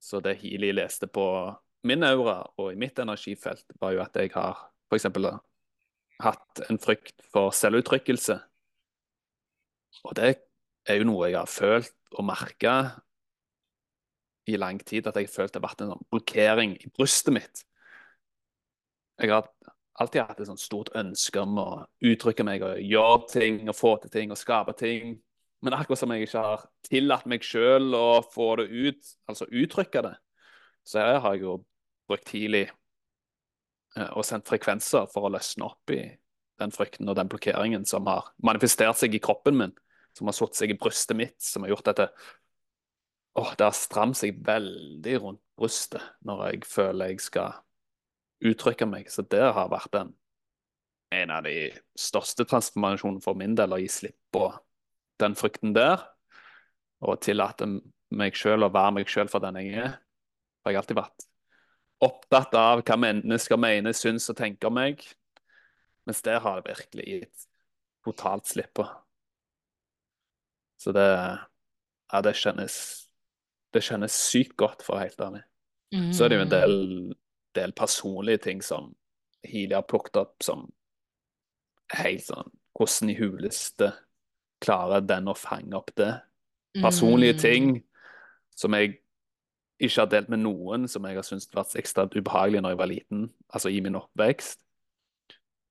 Så 0.00 0.20
det 0.24 0.38
Healy 0.40 0.72
leste 0.72 1.08
på 1.10 1.24
min 1.86 2.04
aura 2.04 2.42
og 2.60 2.72
i 2.72 2.78
mitt 2.78 2.98
energifelt, 3.00 3.64
var 3.80 3.94
jo 3.94 4.02
at 4.04 4.16
jeg 4.16 4.32
har 4.34 4.58
f.eks. 4.90 5.06
hatt 6.20 6.62
en 6.68 6.80
frykt 6.82 7.24
for 7.32 7.54
selvuttrykkelse. 7.56 8.36
Og 10.04 10.16
det 10.18 10.34
er 10.88 11.00
jo 11.00 11.08
noe 11.08 11.30
jeg 11.30 11.38
har 11.38 11.50
følt 11.50 11.96
og 12.18 12.26
merka 12.26 12.74
i 14.50 14.58
lang 14.58 14.80
tid, 14.82 15.06
at 15.06 15.16
jeg 15.16 15.28
har 15.28 15.34
følt 15.34 15.54
det 15.54 15.60
har 15.60 15.68
vært 15.68 15.84
en 15.84 15.92
sånn 15.94 16.08
blokkering 16.10 16.76
i 16.80 16.90
brystet 16.92 17.34
mitt. 17.36 17.64
Jeg 19.20 19.32
har 19.32 19.48
alltid 20.00 20.22
hatt 20.24 20.40
et 20.40 20.48
sånt 20.48 20.62
stort 20.62 20.92
ønske 20.96 21.42
om 21.42 21.58
å 21.60 21.68
uttrykke 22.08 22.46
meg 22.46 22.64
og 22.64 22.80
gjøre 22.80 23.26
ting 23.32 23.60
og 23.68 23.76
få 23.76 23.96
til 24.02 24.12
ting 24.14 24.32
og 24.32 24.40
skape 24.40 24.74
ting. 24.78 25.18
Men 25.60 25.76
akkurat 25.76 26.00
som 26.00 26.12
jeg 26.14 26.24
ikke 26.24 26.44
har 26.44 26.64
tillatt 26.88 27.26
meg 27.28 27.44
sjøl 27.44 27.92
å 27.96 28.22
få 28.24 28.54
det 28.62 28.70
ut, 28.72 29.10
altså 29.28 29.48
uttrykke 29.50 30.04
det, 30.08 30.14
så 30.88 31.02
her 31.04 31.20
har 31.20 31.36
jeg 31.36 31.44
jo 31.44 31.58
brukt 32.10 32.26
tidlig 32.28 32.66
eh, 32.68 34.10
og 34.10 34.26
sendt 34.26 34.50
frekvenser 34.50 35.08
for 35.12 35.28
å 35.28 35.32
løsne 35.36 35.70
opp 35.70 35.94
i 35.94 36.02
den 36.60 36.74
frykten 36.74 37.08
og 37.08 37.16
den 37.16 37.30
blokkeringen 37.30 37.86
som 37.88 38.08
har 38.10 38.32
manifestert 38.44 38.98
seg 39.00 39.16
i 39.16 39.22
kroppen 39.22 39.56
min, 39.56 39.72
som 40.16 40.28
har 40.28 40.36
satt 40.36 40.58
seg 40.58 40.74
i 40.74 40.78
brystet 40.78 41.16
mitt, 41.16 41.38
som 41.42 41.64
har 41.64 41.74
gjort 41.74 41.90
dette 41.92 42.10
Åh, 43.38 43.52
det 43.54 43.62
har 43.62 43.76
stramt 43.78 44.18
seg 44.18 44.40
veldig 44.42 45.12
rundt 45.22 45.42
brystet 45.54 46.02
når 46.26 46.48
jeg 46.48 46.64
føler 46.66 47.12
jeg 47.12 47.22
skal 47.22 47.60
uttrykke 48.42 48.88
meg. 48.90 49.06
Så 49.12 49.22
det 49.22 49.44
har 49.54 49.70
vært 49.70 49.94
en, 50.00 50.10
en 51.14 51.34
av 51.36 51.46
de 51.46 51.70
største 51.94 52.46
transformasjonene 52.50 53.22
for 53.22 53.38
min 53.38 53.54
del, 53.54 53.70
å 53.70 53.78
gi 53.78 53.86
slipp 53.92 54.18
på 54.34 54.48
den 55.22 55.38
frykten 55.38 55.76
der. 55.76 56.02
Og 57.06 57.20
tillate 57.22 57.68
meg 58.10 58.36
sjøl 58.36 58.66
å 58.66 58.72
være 58.74 58.98
meg 58.98 59.10
sjøl 59.10 59.30
for 59.30 59.46
den 59.46 59.60
jeg 59.62 59.78
er. 59.78 59.94
For 60.60 60.72
jeg 60.72 60.80
har 60.80 60.82
alltid 60.82 61.00
vært 61.00 61.29
opptatt 62.00 62.54
av 62.56 62.82
hva 62.82 62.96
mennesker 62.96 63.60
mener, 63.60 63.92
syns 63.96 64.28
og 64.32 64.38
tenker 64.38 64.70
om 64.70 64.78
meg. 64.78 65.02
Mens 66.08 66.22
der 66.24 66.40
har 66.40 66.60
det 66.60 66.70
virkelig 66.72 67.06
gitt 67.06 67.46
totalt 68.06 68.48
slipp 68.48 68.72
på. 68.80 68.86
Så 70.80 70.92
det 70.96 71.06
Ja, 72.12 72.20
det 72.22 72.34
kjennes 72.34 73.06
Det 73.72 73.82
kjennes 73.86 74.12
sykt 74.12 74.56
godt, 74.58 74.82
for 74.82 74.94
å 74.94 74.98
være 74.98 75.08
helt 75.10 75.20
ærlig. 75.20 75.42
Så 76.14 76.24
er 76.24 76.28
det 76.28 76.36
jo 76.36 76.42
en 76.42 76.50
del, 76.50 77.14
del 77.54 77.72
personlige 77.72 78.38
ting 78.38 78.62
som 78.62 78.94
Healy 79.46 79.74
har 79.74 79.82
plukket 79.86 80.16
opp 80.16 80.42
som 80.42 80.72
helt 81.94 82.24
sånn 82.26 82.50
Hvordan 82.78 83.10
i 83.10 83.16
huleste 83.18 83.92
klarer 84.62 85.00
den 85.06 85.28
å 85.28 85.34
fange 85.36 85.76
opp 85.76 85.90
det? 85.96 86.12
Personlige 86.80 87.34
Mm. 87.34 87.38
ting 87.38 87.84
som 88.56 88.72
jeg 88.74 89.00
ikke 89.80 90.02
har 90.02 90.10
delt 90.12 90.28
med 90.28 90.42
noen, 90.44 90.86
som 90.88 91.04
jeg 91.08 91.16
har 91.16 91.24
syntes 91.24 91.48
har 91.50 91.62
vært 91.62 91.78
ekstra 91.80 92.06
ubehagelig 92.12 92.60
når 92.60 92.74
jeg 92.74 92.80
var 92.80 92.90
liten, 92.90 93.22
altså 93.48 93.72
i 93.72 93.80
min 93.80 93.96
oppvekst. 93.96 94.60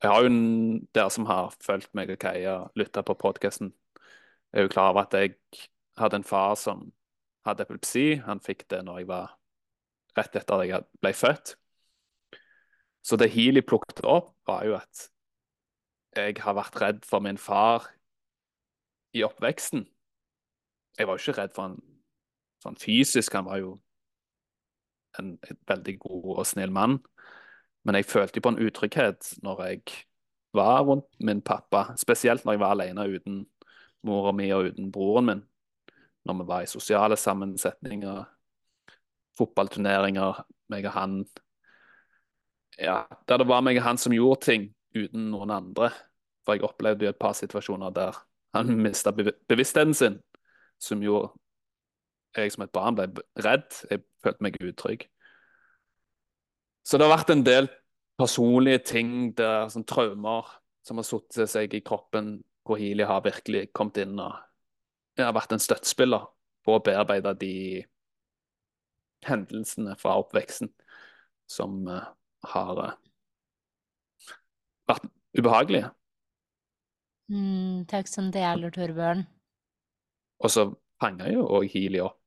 Jeg 0.02 0.12
har 0.12 0.24
jo 0.24 0.32
en, 0.32 0.80
Dere 0.96 1.12
som 1.12 1.28
har 1.28 1.54
fulgt 1.62 1.92
meg 1.98 2.10
og 2.14 2.20
Kaja, 2.22 2.56
lytta 2.80 3.04
på 3.06 3.18
podkasten, 3.20 3.74
er 4.54 4.66
jo 4.66 4.72
klar 4.72 4.94
over 4.94 5.06
at 5.06 5.14
jeg 5.14 5.36
hadde 6.00 6.22
en 6.22 6.26
far 6.26 6.56
som 6.58 6.88
hadde 7.46 7.66
epilepsi. 7.66 8.22
Han 8.26 8.42
fikk 8.42 8.66
det 8.72 8.82
når 8.88 9.02
jeg 9.02 9.10
var 9.12 9.36
rett 10.18 10.36
etter 10.40 10.56
at 10.56 10.70
jeg 10.70 10.88
ble 11.04 11.14
født. 11.14 11.54
Så 13.06 13.20
det 13.20 13.30
Healy 13.36 13.62
plukket 13.62 14.02
opp, 14.08 14.34
var 14.48 14.66
jo 14.66 14.76
at 14.80 15.06
jeg 16.18 16.40
har 16.42 16.58
vært 16.58 16.82
redd 16.82 17.06
for 17.06 17.22
min 17.22 17.38
far 17.38 17.86
i 19.14 19.24
oppveksten. 19.24 19.86
Jeg 20.98 21.08
var 21.08 21.20
jo 21.20 21.24
ikke 21.24 21.42
redd 21.42 21.54
for 21.54 21.68
han 21.68 21.78
sånn 22.64 22.80
fysisk, 22.80 23.36
han 23.38 23.48
var 23.48 23.62
jo 23.62 23.78
en, 25.20 25.38
veldig 25.68 25.96
god 26.00 26.30
og 26.38 26.48
snill 26.48 26.72
mann. 26.72 27.00
Men 27.84 27.96
jeg 27.96 28.10
følte 28.10 28.42
på 28.42 28.54
en 28.54 28.60
utrygghet 28.60 29.34
når 29.44 29.64
jeg 29.68 29.82
var 30.54 30.82
rundt 30.84 31.08
min 31.24 31.42
pappa, 31.42 31.94
spesielt 31.98 32.46
når 32.46 32.56
jeg 32.58 32.64
var 32.64 32.76
alene 32.76 33.06
uten 33.08 33.44
mora 34.04 34.34
mi 34.36 34.50
og 34.54 34.72
uten 34.72 34.92
broren 34.92 35.30
min. 35.30 35.44
Når 36.26 36.42
vi 36.42 36.48
var 36.48 36.64
i 36.64 36.72
sosiale 36.72 37.18
sammensetninger, 37.18 38.24
fotballturneringer, 39.40 40.44
meg 40.70 40.90
og 40.90 40.98
han 40.98 41.22
Ja, 42.80 43.04
der 43.28 43.38
det 43.38 43.48
var 43.48 43.62
meg 43.62 43.78
og 43.78 43.84
han 43.84 43.98
som 43.98 44.14
gjorde 44.14 44.46
ting 44.46 44.70
uten 44.96 45.32
noen 45.32 45.52
andre. 45.52 45.90
For 46.46 46.56
jeg 46.56 46.64
opplevde 46.64 47.06
jo 47.06 47.12
et 47.12 47.20
par 47.20 47.34
situasjoner 47.34 47.92
der 47.92 48.16
han 48.56 48.72
mista 48.86 49.12
bevisstheten 49.12 49.94
sin, 49.94 50.20
som 50.80 51.04
gjorde 51.04 51.34
jeg 52.38 52.52
som 52.54 52.64
et 52.64 52.74
barn 52.74 52.98
ble 52.98 53.10
redd. 53.44 53.68
Jeg 53.90 54.04
følte 54.24 54.46
meg 54.46 54.60
utrygg. 54.62 55.06
Så 56.84 56.98
det 56.98 57.06
har 57.06 57.18
vært 57.18 57.34
en 57.34 57.46
del 57.46 57.70
personlige 58.20 58.82
ting 58.92 59.12
der, 59.38 59.70
sånn 59.72 59.88
traumer 59.88 60.48
som 60.86 61.00
har 61.00 61.08
satt 61.08 61.40
seg 61.52 61.76
i 61.76 61.84
kroppen, 61.86 62.40
hvor 62.66 62.80
Healy 62.80 63.06
har 63.08 63.24
virkelig 63.26 63.70
kommet 63.76 64.00
inn 64.02 64.20
og 64.20 64.36
har 65.20 65.36
vært 65.36 65.54
en 65.56 65.62
støttespiller 65.62 66.28
på 66.66 66.76
å 66.76 66.84
bearbeide 66.84 67.34
de 67.40 67.54
hendelsene 69.28 69.96
fra 70.00 70.16
oppveksten 70.22 70.72
som 71.50 71.82
uh, 71.90 72.08
har 72.54 72.84
uh, 72.84 72.94
vært 74.90 75.10
ubehagelige. 75.38 75.90
Mm, 77.30 77.86
takk 77.90 78.10
som 78.10 78.32
deler, 78.34 78.72
Torbjørn. 78.74 79.26
Og 80.40 80.54
så 80.54 80.70
fanga 81.02 81.28
jo 81.30 81.46
òg 81.46 81.68
Healy 81.74 82.02
opp 82.04 82.19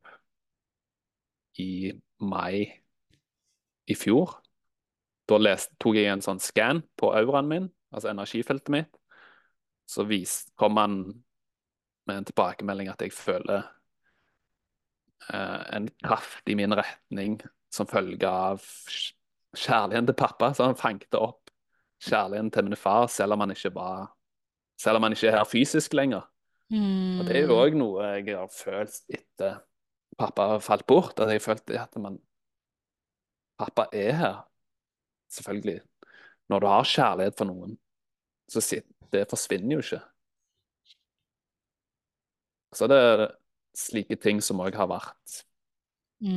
i 1.60 1.92
mai 2.22 2.82
i 3.90 3.96
fjor. 3.98 4.38
Da 5.28 5.38
leste, 5.38 5.74
tok 5.80 5.98
jeg 5.98 6.10
en 6.12 6.24
sånn 6.24 6.40
scan 6.42 6.82
på 6.98 7.12
auraen 7.16 7.50
min, 7.50 7.68
altså 7.92 8.10
energifeltet 8.12 8.72
mitt. 8.74 8.98
Så 9.88 10.06
vis, 10.08 10.42
kom 10.58 10.78
han 10.80 10.98
med 12.08 12.16
en 12.18 12.28
tilbakemelding 12.28 12.90
at 12.90 13.02
jeg 13.04 13.14
føler 13.14 13.62
eh, 15.30 15.62
en 15.76 15.88
kraft 16.02 16.48
i 16.50 16.56
min 16.58 16.74
retning 16.74 17.38
som 17.72 17.88
følge 17.90 18.28
av 18.28 18.64
kjærligheten 19.56 20.10
til 20.10 20.18
pappa. 20.18 20.52
Så 20.54 20.66
han 20.66 20.78
fanget 20.78 21.18
opp 21.18 21.52
kjærligheten 22.02 22.50
til 22.54 22.68
min 22.68 22.80
far, 22.80 23.06
selv 23.12 23.36
om 23.36 23.44
han 23.44 23.54
ikke 23.54 23.74
var 23.76 24.10
Selv 24.82 24.98
om 24.98 25.04
han 25.04 25.12
ikke 25.14 25.28
er 25.28 25.36
her 25.36 25.46
fysisk 25.46 25.92
lenger. 25.94 26.24
Mm. 26.72 27.20
Og 27.20 27.26
det 27.28 27.36
er 27.36 27.42
jo 27.44 27.54
òg 27.54 27.74
noe 27.78 28.06
jeg 28.16 28.34
har 28.34 28.48
følt 28.50 28.96
etter 29.12 29.60
pappa 30.18 30.58
falt 30.60 30.86
bort. 30.86 31.20
At 31.20 31.32
jeg 31.32 31.42
følte 31.42 31.80
at 31.80 31.96
man 32.00 32.20
Pappa 33.58 33.84
er 33.92 34.12
her. 34.12 34.38
Selvfølgelig. 35.30 35.80
Når 36.50 36.60
du 36.60 36.66
har 36.66 36.88
kjærlighet 36.88 37.36
for 37.38 37.46
noen, 37.46 37.76
så 38.50 38.60
det 39.12 39.28
forsvinner 39.30 39.76
jo 39.76 39.84
ikke. 39.84 40.00
Så 42.74 42.88
det 42.88 42.98
er 42.98 43.26
slike 43.76 44.16
ting 44.20 44.40
som 44.44 44.60
òg 44.64 44.74
har 44.76 44.88
vært 44.90 45.42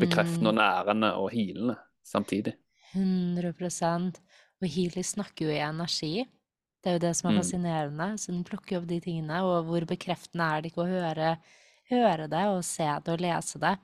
bekreftende 0.01 0.51
og 0.51 0.57
nærende 0.59 1.11
og 1.17 1.31
hilende 1.33 1.77
samtidig. 2.05 2.55
100 2.93 4.21
Og 4.61 4.69
healing 4.71 5.03
snakker 5.05 5.47
jo 5.47 5.51
i 5.51 5.59
energi. 5.63 6.25
Det 6.83 6.91
er 6.91 6.93
jo 6.99 7.03
det 7.07 7.15
som 7.17 7.29
er 7.29 7.33
Mm. 7.33 7.39
fascinerende. 7.41 8.17
Så 8.17 8.31
den 8.31 8.43
plukker 8.43 8.77
opp 8.77 8.87
de 8.87 8.99
tingene. 8.99 9.41
Og 9.43 9.65
hvor 9.65 9.85
bekreftende 9.85 10.43
er 10.45 10.61
det 10.61 10.71
ikke 10.71 10.83
å 10.83 10.87
høre, 10.87 11.37
høre 11.91 12.27
det 12.31 12.43
og 12.51 12.63
se 12.65 12.87
det 13.05 13.13
og 13.13 13.23
lese 13.23 13.61
det. 13.61 13.75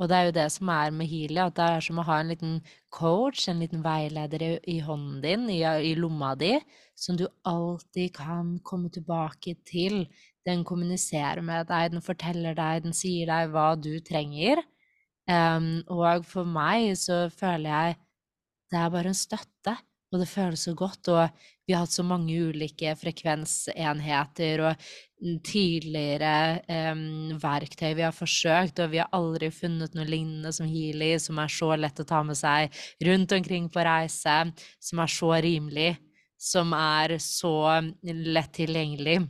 Og 0.00 0.08
det 0.10 0.16
er 0.16 0.26
jo 0.26 0.34
det 0.34 0.46
som 0.50 0.70
er 0.72 0.94
med 0.94 1.06
Healy, 1.06 1.38
at 1.44 1.54
det 1.58 1.66
er 1.76 1.84
som 1.84 2.00
å 2.00 2.06
ha 2.08 2.18
en 2.18 2.32
liten 2.32 2.54
coach, 2.90 3.44
en 3.48 3.60
liten 3.62 3.84
veileder 3.84 4.42
i, 4.42 4.50
i 4.74 4.78
hånden 4.82 5.20
din, 5.22 5.44
i, 5.52 5.60
i 5.62 5.92
lomma 5.94 6.32
di, 6.38 6.56
som 6.98 7.18
du 7.18 7.28
alltid 7.46 8.10
kan 8.16 8.56
komme 8.66 8.90
tilbake 8.90 9.54
til. 9.68 10.06
Den 10.48 10.64
kommuniserer 10.66 11.44
med 11.46 11.68
deg, 11.70 11.92
den 11.94 12.02
forteller 12.02 12.56
deg, 12.58 12.82
den 12.88 12.96
sier 12.96 13.30
deg 13.30 13.52
hva 13.54 13.72
du 13.78 13.92
trenger. 14.02 14.64
Um, 15.30 15.84
og 15.86 16.26
for 16.26 16.48
meg 16.48 16.96
så 16.98 17.28
føler 17.30 17.70
jeg 17.70 18.00
det 18.72 18.80
er 18.80 18.90
bare 18.90 19.12
en 19.12 19.16
støtte, 19.16 19.76
og 20.12 20.20
det 20.20 20.28
føles 20.28 20.66
så 20.68 20.74
godt. 20.76 21.08
Og 21.08 21.42
vi 21.66 21.74
har 21.74 21.84
hatt 21.86 21.94
så 21.94 22.04
mange 22.06 22.36
ulike 22.50 22.94
frekvensenheter 23.00 24.62
og 24.68 24.86
tidligere 25.46 26.60
um, 26.92 27.34
verktøy 27.40 27.92
vi 27.98 28.04
har 28.04 28.14
forsøkt, 28.14 28.82
og 28.82 28.92
vi 28.92 29.00
har 29.02 29.12
aldri 29.16 29.52
funnet 29.54 29.94
noe 29.96 30.08
lignende 30.08 30.52
som 30.54 30.68
Healy, 30.68 31.14
som 31.22 31.38
er 31.40 31.52
så 31.52 31.72
lett 31.78 32.02
å 32.02 32.08
ta 32.08 32.22
med 32.26 32.38
seg 32.38 32.82
rundt 33.06 33.36
omkring 33.38 33.68
på 33.72 33.86
reise, 33.86 34.38
som 34.82 35.04
er 35.04 35.14
så 35.18 35.30
rimelig, 35.46 35.92
som 36.36 36.74
er 36.76 37.16
så 37.22 37.54
lett 38.02 38.58
tilgjengelig 38.58 39.22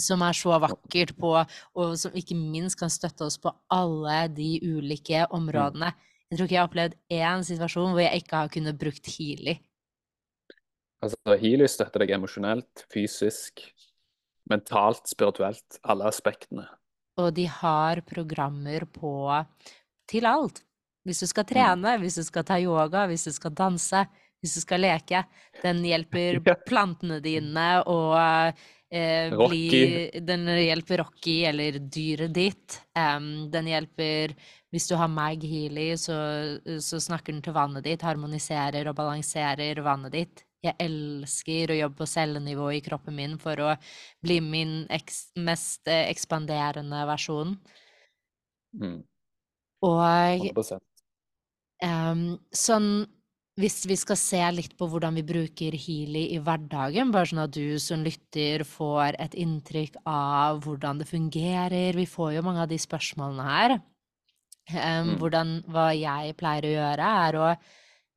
som 0.00 0.22
er 0.26 0.34
så 0.34 0.56
vakkert 0.58 1.14
på, 1.18 1.34
og 1.78 1.92
som 1.98 2.16
ikke 2.18 2.36
minst 2.38 2.78
kan 2.80 2.90
støtte 2.90 3.28
oss 3.28 3.38
på 3.38 3.52
alle 3.72 4.24
de 4.34 4.56
ulike 4.62 5.24
områdene. 5.34 5.92
Jeg 6.30 6.38
tror 6.38 6.48
ikke 6.48 6.56
jeg 6.56 6.62
har 6.62 6.70
opplevd 6.70 6.96
én 7.14 7.46
situasjon 7.46 7.92
hvor 7.94 8.02
jeg 8.02 8.22
ikke 8.22 8.40
har 8.42 8.50
kunnet 8.50 8.80
brukt 8.80 9.10
Healy. 9.14 9.58
Altså, 11.02 11.36
Healy 11.40 11.66
støtter 11.68 12.04
deg 12.04 12.14
emosjonelt, 12.16 12.84
fysisk, 12.92 13.64
mentalt, 14.50 15.08
spirituelt. 15.10 15.80
Alle 15.82 16.08
aspektene. 16.08 16.68
Og 17.20 17.32
de 17.36 17.46
har 17.50 18.02
programmer 18.06 18.86
på 18.90 19.14
til 20.10 20.26
alt. 20.28 20.62
Hvis 21.04 21.20
du 21.20 21.28
skal 21.28 21.46
trene, 21.48 21.98
hvis 22.00 22.16
du 22.18 22.24
skal 22.24 22.46
ta 22.48 22.56
yoga, 22.60 23.04
hvis 23.10 23.26
du 23.28 23.32
skal 23.36 23.52
danse, 23.56 24.04
hvis 24.40 24.56
du 24.58 24.64
skal 24.64 24.84
leke. 24.84 25.24
Den 25.62 25.82
hjelper 25.84 26.40
plantene 26.68 27.20
dine 27.24 27.68
og 27.88 28.16
eh, 28.18 29.32
bli 29.32 30.20
Den 30.24 30.48
hjelper 30.48 31.04
Rocky 31.04 31.42
eller 31.48 31.78
dyret 31.80 32.34
ditt. 32.36 32.80
Um, 32.96 33.50
den 33.52 33.70
hjelper 33.72 34.34
Hvis 34.72 34.88
du 34.90 34.96
har 35.00 35.12
Mag 35.12 35.44
Healy, 35.44 35.92
så, 36.00 36.16
så 36.82 37.00
snakker 37.00 37.32
den 37.32 37.44
til 37.44 37.56
vannet 37.56 37.86
ditt, 37.86 38.04
harmoniserer 38.04 38.88
og 38.90 38.98
balanserer 38.98 39.80
vannet 39.84 40.16
ditt. 40.16 40.43
Jeg 40.64 40.76
elsker 40.80 41.72
å 41.74 41.78
jobbe 41.78 42.00
på 42.00 42.08
cellenivå 42.08 42.70
i 42.72 42.82
kroppen 42.84 43.16
min 43.18 43.36
for 43.40 43.60
å 43.60 43.74
bli 44.24 44.38
min 44.44 44.76
eks 44.92 45.26
mest 45.44 45.88
eh, 45.90 46.06
ekspanderende 46.12 47.02
versjon. 47.10 47.56
Mm, 48.80 49.02
Og 49.84 50.48
100 50.48 50.80
Em, 51.84 52.38
sånn 52.54 53.04
hvis 53.60 53.84
vi 53.86 53.94
skal 53.98 54.16
se 54.18 54.40
litt 54.50 54.72
på 54.78 54.86
hvordan 54.90 55.14
vi 55.18 55.22
bruker 55.26 55.74
Healy 55.78 56.24
i 56.34 56.40
hverdagen, 56.42 57.12
bare 57.14 57.28
sånn 57.30 57.42
at 57.44 57.52
du 57.54 57.76
som 57.82 58.02
lytter 58.02 58.64
får 58.66 59.18
et 59.22 59.36
inntrykk 59.38 60.00
av 60.10 60.64
hvordan 60.64 60.98
det 61.02 61.06
fungerer. 61.06 61.94
Vi 61.94 62.06
får 62.10 62.32
jo 62.34 62.42
mange 62.46 62.64
av 62.64 62.70
de 62.72 62.80
spørsmålene 62.82 63.46
her. 63.46 63.76
Um, 64.72 65.10
Mm. 65.12 65.18
hvordan, 65.20 65.48
hva 65.68 65.90
jeg 65.92 66.34
pleier 66.40 66.64
å 66.64 66.72
gjøre, 66.72 67.08
er 67.28 67.36
å 67.36 67.48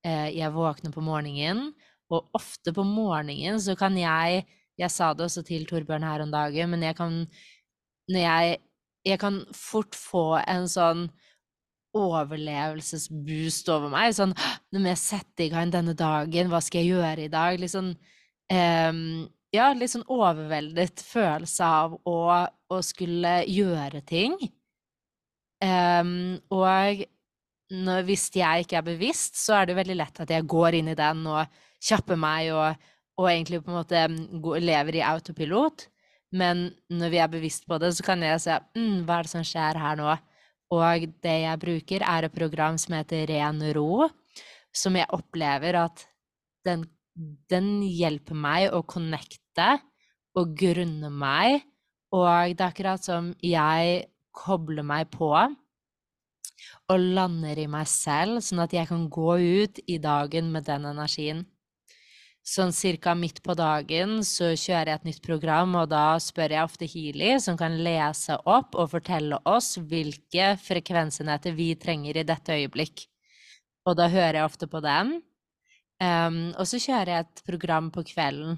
eh, 0.08 0.30
Jeg 0.38 0.54
våkner 0.56 0.94
på 0.94 1.02
morgenen, 1.04 1.74
og 2.14 2.38
ofte 2.38 2.74
på 2.76 2.86
morgenen 2.88 3.60
så 3.62 3.76
kan 3.80 3.98
jeg 4.00 4.46
Jeg 4.78 4.94
sa 4.94 5.14
det 5.14 5.26
også 5.26 5.42
til 5.42 5.66
Torbjørn 5.66 6.04
her 6.06 6.22
om 6.22 6.32
dagen, 6.32 6.70
men 6.70 6.84
jeg 6.84 6.96
kan 6.96 7.26
Når 8.10 8.20
jeg 8.20 8.58
Jeg 9.06 9.20
kan 9.20 9.46
fort 9.56 9.96
få 9.96 10.38
en 10.48 10.68
sånn 10.68 11.08
overlevelsesboost 11.98 13.70
over 13.74 13.90
meg. 13.90 14.14
Sånn 14.14 14.36
Nå 14.72 14.82
må 14.82 14.92
jeg 14.92 15.02
sette 15.02 15.46
i 15.46 15.50
gang 15.50 15.72
denne 15.74 15.96
dagen, 15.98 16.52
hva 16.52 16.62
skal 16.62 16.84
jeg 16.84 16.98
gjøre 16.98 17.26
i 17.26 17.32
dag? 17.32 17.60
Litt 17.60 17.74
sånn 17.74 17.94
um, 18.52 19.28
Ja, 19.56 19.72
litt 19.74 19.94
sånn 19.94 20.08
overveldet 20.12 21.02
følelse 21.02 21.66
av 21.66 21.96
å, 22.06 22.18
å 22.46 22.80
skulle 22.84 23.40
gjøre 23.48 24.04
ting. 24.06 24.36
Um, 25.64 26.38
og 26.54 27.06
når, 27.74 28.04
hvis 28.08 28.28
jeg 28.36 28.66
ikke 28.66 28.78
er 28.80 28.86
bevisst, 28.86 29.40
så 29.40 29.58
er 29.58 29.70
det 29.70 29.78
veldig 29.80 29.96
lett 29.98 30.22
at 30.24 30.32
jeg 30.32 30.46
går 30.48 30.78
inn 30.80 30.92
i 30.92 30.98
den 31.00 31.24
og 31.32 31.58
kjapper 31.84 32.20
meg 32.20 32.52
og, 32.56 32.88
og 33.20 33.30
egentlig 33.32 33.62
på 33.64 33.72
en 33.72 33.80
måte 33.80 34.62
lever 34.64 35.00
i 35.00 35.06
autopilot. 35.06 35.88
Men 36.36 36.68
når 36.92 37.14
vi 37.14 37.22
er 37.24 37.32
bevisst 37.32 37.68
på 37.68 37.78
det, 37.80 37.94
så 37.96 38.04
kan 38.04 38.24
jeg 38.26 38.42
se 38.44 38.58
mm, 38.76 39.06
hva 39.08 39.20
er 39.20 39.28
det 39.28 39.34
som 39.34 39.46
skjer 39.48 39.80
her 39.80 40.00
nå? 40.00 40.18
Og 40.76 41.08
det 41.24 41.36
jeg 41.46 41.62
bruker, 41.62 42.04
er 42.04 42.28
et 42.28 42.36
program 42.36 42.76
som 42.82 42.98
heter 42.98 43.30
Ren 43.30 43.62
ro, 43.78 44.10
som 44.76 44.98
jeg 45.00 45.08
opplever 45.16 45.78
at 45.80 46.04
den, 46.68 46.84
den 47.48 47.80
hjelper 47.88 48.36
meg 48.36 48.76
å 48.76 48.84
connecte 48.84 49.78
og 50.38 50.52
grunne 50.60 51.12
meg. 51.14 51.62
Og 52.12 52.52
det 52.52 52.60
er 52.60 52.68
akkurat 52.68 53.04
som 53.04 53.32
jeg 53.44 54.04
kobler 54.36 54.86
meg 54.86 55.08
på 55.14 55.32
og 56.88 57.04
lander 57.18 57.60
i 57.60 57.68
meg 57.70 57.88
selv, 57.90 58.40
sånn 58.44 58.64
at 58.64 58.74
jeg 58.76 58.88
kan 58.90 59.08
gå 59.12 59.38
ut 59.38 59.80
i 59.88 59.98
dagen 60.02 60.52
med 60.54 60.68
den 60.68 60.88
energien. 60.88 61.44
Sånn 62.48 62.72
cirka 62.72 63.12
midt 63.12 63.42
på 63.44 63.52
dagen 63.60 64.22
så 64.24 64.54
kjører 64.56 64.94
jeg 64.94 65.00
et 65.02 65.08
nytt 65.10 65.26
program, 65.26 65.74
og 65.82 65.90
da 65.92 66.16
spør 66.24 66.54
jeg 66.56 66.64
ofte 66.64 66.88
Healy, 66.88 67.34
som 67.44 67.58
kan 67.60 67.74
lese 67.84 68.38
opp 68.48 68.78
og 68.80 68.94
fortelle 68.94 69.40
oss 69.44 69.74
hvilke 69.90 70.54
frekvensenheter 70.64 71.58
vi 71.58 71.74
trenger 71.76 72.22
i 72.22 72.24
dette 72.28 72.56
øyeblikk. 72.56 73.04
Og 73.84 73.98
da 74.00 74.08
hører 74.12 74.40
jeg 74.40 74.48
ofte 74.48 74.70
på 74.72 74.80
den. 74.86 75.18
Um, 76.00 76.40
og 76.56 76.70
så 76.70 76.80
kjører 76.80 77.12
jeg 77.12 77.26
et 77.26 77.44
program 77.50 77.90
på 77.92 78.06
kvelden, 78.14 78.56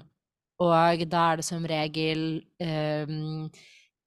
og 0.60 1.04
da 1.10 1.24
er 1.32 1.40
det 1.40 1.46
som 1.48 1.66
regel 1.66 2.24
um, 2.60 3.48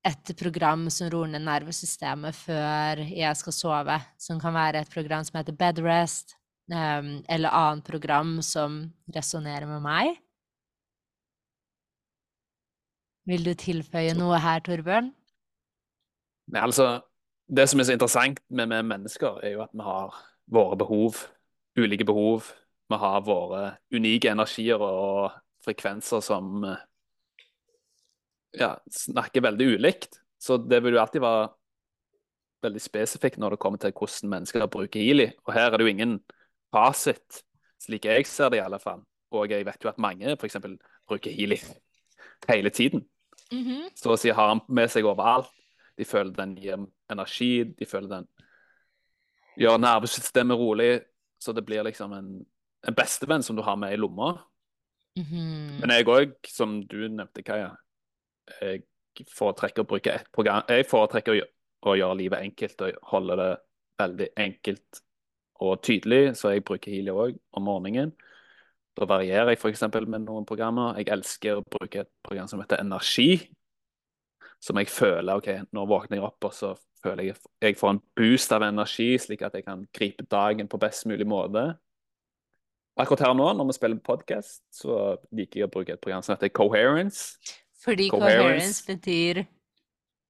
et 0.05 0.33
program 0.39 0.85
som 0.93 1.09
roer 1.11 1.33
ned 1.33 1.43
nervesystemet 1.43 2.37
før 2.37 3.03
jeg 3.09 3.39
skal 3.41 3.57
sove, 3.57 3.99
som 4.21 4.39
kan 4.39 4.55
være 4.55 4.85
et 4.85 4.95
program 4.95 5.25
som 5.27 5.41
heter 5.41 5.57
Bedrest, 5.59 6.37
eller 6.71 7.49
annet 7.49 7.85
program 7.85 8.37
som 8.41 8.93
resonnerer 9.13 9.67
med 9.67 9.83
meg. 9.83 10.13
Vil 13.27 13.43
du 13.43 13.53
tilføye 13.55 14.15
noe 14.17 14.39
her, 14.43 14.63
Torbjørn? 14.63 15.11
Nei, 16.51 16.59
altså, 16.59 17.03
det 17.47 17.69
som 17.71 17.79
er 17.79 17.87
så 17.87 17.95
interessant 17.95 18.41
med, 18.49 18.67
med 18.71 18.87
mennesker, 18.89 19.39
er 19.43 19.55
jo 19.55 19.63
at 19.63 19.71
vi 19.71 19.85
har 19.85 20.17
våre 20.51 20.79
behov, 20.79 21.23
ulike 21.79 22.07
behov. 22.07 22.51
Vi 22.91 22.99
har 22.99 23.23
våre 23.25 23.63
unike 23.95 24.31
energier 24.31 24.81
og 24.83 25.31
frekvenser 25.63 26.19
som 26.23 26.65
ja, 28.59 28.75
snakker 28.91 29.45
veldig 29.47 29.69
ulikt. 29.77 30.19
Så 30.43 30.59
det 30.59 30.81
vil 30.83 30.97
jo 30.97 31.01
alltid 31.01 31.23
være 31.23 31.47
veldig 32.63 32.81
spesifikt 32.83 33.39
når 33.39 33.55
det 33.55 33.63
kommer 33.63 33.79
til 33.81 33.95
hvordan 33.95 34.31
mennesker 34.35 34.67
bruker 34.71 34.99
Healy. 34.99 35.31
Og 35.47 35.55
her 35.55 35.69
er 35.69 35.77
det 35.77 35.87
jo 35.87 35.93
ingen 35.93 36.17
fasit, 36.73 37.43
slik 37.81 38.07
jeg 38.09 38.27
ser 38.29 38.53
det 38.53 38.61
i 38.61 38.65
alle 38.65 38.79
fall. 38.81 39.03
Og 39.33 39.49
jeg 39.51 39.65
vet 39.65 39.83
jo 39.83 39.89
at 39.89 40.01
mange 40.01 40.35
f.eks. 40.37 40.57
bruker 41.09 41.33
Healy 41.33 41.57
hele 42.49 42.69
tiden. 42.69 43.05
Mm 43.51 43.63
-hmm. 43.63 43.89
Så 43.95 44.11
å 44.11 44.17
si 44.17 44.29
har 44.29 44.47
han 44.47 44.61
med 44.67 44.91
seg 44.91 45.05
overalt. 45.05 45.49
De 45.97 46.05
føler 46.05 46.33
den 46.33 46.55
gir 46.55 46.77
energi, 47.09 47.63
de 47.63 47.85
føler 47.85 48.09
den 48.09 48.27
gjør 49.57 49.77
nervesystemet 49.77 50.57
rolig. 50.57 51.01
Så 51.39 51.53
det 51.53 51.65
blir 51.65 51.83
liksom 51.83 52.13
en, 52.13 52.45
en 52.87 52.95
bestevenn 52.95 53.43
som 53.43 53.55
du 53.55 53.61
har 53.61 53.75
med 53.75 53.93
i 53.93 53.97
lomma. 53.97 54.43
Mm 55.15 55.25
-hmm. 55.25 55.79
Men 55.79 55.89
jeg 55.89 56.07
òg, 56.07 56.33
som 56.47 56.87
du 56.87 57.07
nevnte, 57.07 57.43
Kaja, 57.43 57.75
jeg 58.61 58.83
foretrekker 59.37 59.81
å 59.81 59.85
bruke 59.85 60.11
ett 60.11 60.31
program 60.33 60.63
Jeg 60.67 60.85
foretrekker 60.85 61.31
å, 61.31 61.45
å 61.81 61.95
gjøre 61.95 62.17
livet 62.17 62.39
enkelt 62.39 62.81
og 62.81 62.93
holde 63.03 63.35
det 63.35 63.57
veldig 63.99 64.27
enkelt 64.37 65.01
og 65.63 65.81
tydelig, 65.85 66.35
så 66.39 66.53
jeg 66.53 66.65
bruker 66.67 66.91
Healy 66.91 67.13
òg 67.13 67.37
om 67.55 67.67
morgenen. 67.67 68.13
Da 68.93 69.07
varierer 69.09 69.53
jeg 69.53 69.61
f.eks. 69.61 69.85
med 70.05 70.25
noen 70.27 70.45
programmer. 70.45 70.97
Jeg 70.99 71.09
elsker 71.15 71.59
å 71.59 71.65
bruke 71.65 72.03
et 72.03 72.11
program 72.25 72.49
som 72.49 72.61
heter 72.61 72.83
Energi. 72.83 73.47
Som 74.63 74.77
jeg 74.79 74.91
føler 74.93 75.39
OK, 75.39 75.49
nå 75.75 75.85
våkner 75.89 76.19
jeg 76.19 76.27
opp, 76.27 76.45
og 76.47 76.53
så 76.55 76.73
føler 77.03 77.31
jeg 77.31 77.39
jeg 77.63 77.79
får 77.79 77.95
en 77.95 78.03
boost 78.15 78.53
av 78.55 78.63
energi, 78.63 79.09
slik 79.19 79.41
at 79.43 79.57
jeg 79.57 79.65
kan 79.65 79.81
gripe 79.95 80.23
dagen 80.31 80.69
på 80.71 80.79
best 80.79 81.07
mulig 81.09 81.27
måte. 81.27 81.73
Akkurat 82.99 83.25
her 83.25 83.33
nå, 83.33 83.49
når 83.57 83.71
vi 83.71 83.75
spiller 83.75 84.05
podkast, 84.05 84.61
så 84.71 85.17
liker 85.33 85.63
jeg 85.63 85.67
å 85.67 85.73
bruke 85.73 85.95
et 85.95 86.01
program 86.01 86.23
som 86.23 86.35
heter 86.35 86.53
Coherence. 86.53 87.39
Fordi 87.83 88.07
Coherence. 88.13 88.37
coherence 88.37 88.85
betyr 88.87 89.43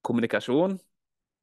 Kommunikasjon. 0.03 0.79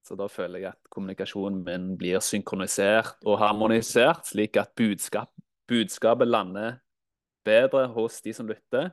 Så 0.07 0.17
da 0.17 0.27
føler 0.33 0.63
jeg 0.63 0.73
at 0.73 0.91
kommunikasjonen 0.93 1.61
min 1.65 1.91
blir 2.01 2.23
synkronisert 2.25 3.21
og 3.27 3.39
harmonisert, 3.43 4.25
slik 4.31 4.57
at 4.57 4.73
budskap, 4.77 5.31
budskapet 5.69 6.29
lander 6.29 6.79
bedre 7.45 7.87
hos 7.95 8.21
de 8.25 8.33
som 8.35 8.49
lytter. 8.49 8.91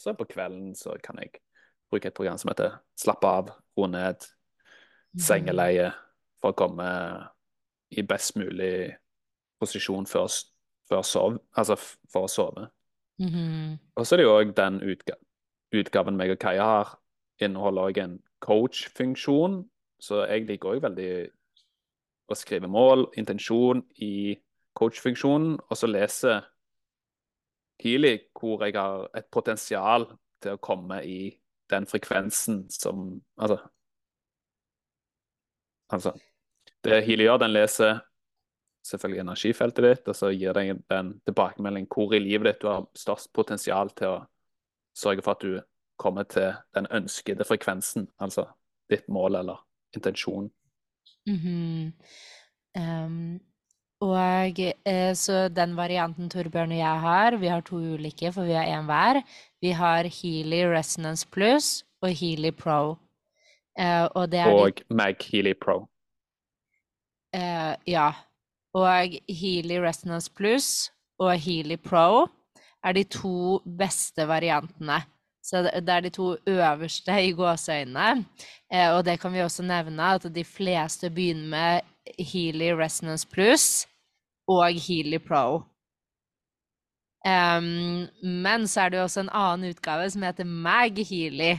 Så 0.00 0.14
på 0.16 0.24
kvelden 0.24 0.72
så 0.74 0.96
kan 1.04 1.20
jeg 1.20 1.42
bruke 1.90 2.08
et 2.08 2.16
program 2.16 2.38
som 2.40 2.52
heter 2.52 2.78
Slapp 2.98 3.24
av, 3.28 3.52
ro 3.76 3.86
ned, 3.90 4.24
sengeleie, 5.18 5.90
for 6.40 6.54
å 6.54 6.56
komme 6.56 6.88
i 7.90 8.04
best 8.06 8.36
mulig 8.40 8.94
posisjon 9.60 10.06
før, 10.08 10.30
før 10.88 11.02
sov, 11.04 11.40
altså 11.52 11.76
for 11.80 12.24
å 12.24 12.30
sove. 12.30 12.68
Mhm. 13.20 13.76
Og 13.96 14.06
så 14.06 14.14
er 14.14 14.22
det 14.22 14.24
jo 14.24 14.38
òg 14.38 14.54
den 14.56 14.80
utga 14.80 15.18
utgaven 15.76 16.16
meg 16.18 16.32
og 16.34 16.40
Kaja 16.42 16.64
har, 16.66 16.94
inneholder 17.42 17.90
òg 17.90 18.00
en 18.02 18.16
coach-funksjon. 18.42 19.62
Så 20.00 20.24
jeg 20.26 20.46
liker 20.48 20.74
òg 20.74 20.82
veldig 20.84 21.10
å 22.30 22.36
skrive 22.38 22.70
mål, 22.70 23.08
intensjon 23.18 23.82
i 24.06 24.36
coach-funksjonen, 24.78 25.58
og 25.60 25.76
så 25.76 25.90
lese 25.90 26.38
Healy 27.80 28.16
hvor 28.36 28.64
jeg 28.64 28.76
har 28.76 29.08
et 29.16 29.28
potensial 29.32 30.06
til 30.40 30.56
å 30.56 30.62
komme 30.62 31.00
i 31.04 31.32
den 31.70 31.86
frekvensen 31.88 32.64
som 32.70 33.20
Altså, 33.38 33.58
altså 35.92 36.12
Det 36.84 37.02
Healy 37.04 37.26
gjør, 37.26 37.42
den 37.44 37.52
leser 37.56 38.00
selvfølgelig 38.86 39.20
energifeltet 39.20 39.84
ditt, 39.84 40.08
og 40.08 40.16
så 40.16 40.30
gir 40.32 40.56
deg 40.56 40.78
den 40.88 41.14
tilbakemelding 41.28 41.88
hvor 41.92 42.14
i 42.16 42.22
livet 42.22 42.46
ditt 42.48 42.62
du 42.62 42.70
har 42.70 42.86
størst 42.96 43.32
potensial 43.36 43.92
til 43.92 44.14
å 44.14 44.20
sørge 44.96 45.24
for 45.24 45.36
at 45.36 45.44
du 45.44 45.58
kommer 46.00 46.24
til 46.24 46.54
den 46.74 46.88
ønskede 46.90 47.44
frekvensen, 47.44 48.08
altså 48.18 48.46
ditt 48.90 49.08
mål 49.12 49.42
eller 49.42 49.60
intensjon. 49.94 50.50
Mm 51.26 51.36
-hmm. 51.36 51.92
um, 52.80 53.40
og 54.00 54.60
eh, 54.60 55.14
så 55.14 55.48
den 55.52 55.76
varianten 55.76 56.30
Torbjørn 56.30 56.72
og 56.72 56.78
jeg 56.78 57.00
har, 57.00 57.36
vi 57.36 57.46
har 57.46 57.60
to 57.60 57.76
ulike, 57.76 58.32
for 58.32 58.48
vi 58.48 58.56
har 58.56 58.64
én 58.64 58.88
hver. 58.88 59.22
Vi 59.60 59.70
har 59.70 60.08
Healy 60.08 60.64
Resonance 60.64 61.26
Plus 61.28 61.84
og 62.02 62.08
Healy 62.08 62.50
Pro. 62.50 62.96
Eh, 63.78 64.08
og 64.14 64.32
det 64.32 64.40
er 64.40 64.46
Og 64.46 64.80
Mag 64.88 65.16
Healy 65.20 65.52
Pro. 65.52 65.86
Eh, 67.34 67.74
ja. 67.86 68.12
Og 68.74 69.20
Healy 69.28 69.76
Resonance 69.76 70.30
Plus 70.32 70.90
og 71.18 71.36
Healy 71.38 71.76
Pro 71.76 72.26
er 72.84 72.92
de 72.92 73.04
to 73.04 73.60
beste 73.78 74.28
variantene. 74.28 75.02
Så 75.42 75.62
det 75.62 75.88
er 75.88 76.04
de 76.04 76.12
to 76.12 76.34
øverste 76.46 77.16
i 77.24 77.32
gåseøynene. 77.32 78.24
Eh, 78.72 78.90
og 78.92 79.04
det 79.04 79.18
kan 79.20 79.32
vi 79.32 79.42
også 79.42 79.64
nevne 79.66 80.12
at 80.14 80.28
de 80.34 80.44
fleste 80.44 81.10
begynner 81.10 81.48
med 81.50 81.80
Healy 82.18 82.72
Resonance 82.76 83.26
Plus 83.28 83.86
og 84.48 84.72
Healy 84.74 85.18
Pro. 85.18 85.62
Um, 87.20 88.08
men 88.22 88.64
så 88.68 88.86
er 88.86 88.92
det 88.92 88.98
jo 88.98 89.04
også 89.04 89.26
en 89.26 89.34
annen 89.36 89.74
utgave 89.74 90.06
som 90.10 90.22
heter 90.24 90.44
Mag 90.48 90.96
Healy. 90.96 91.58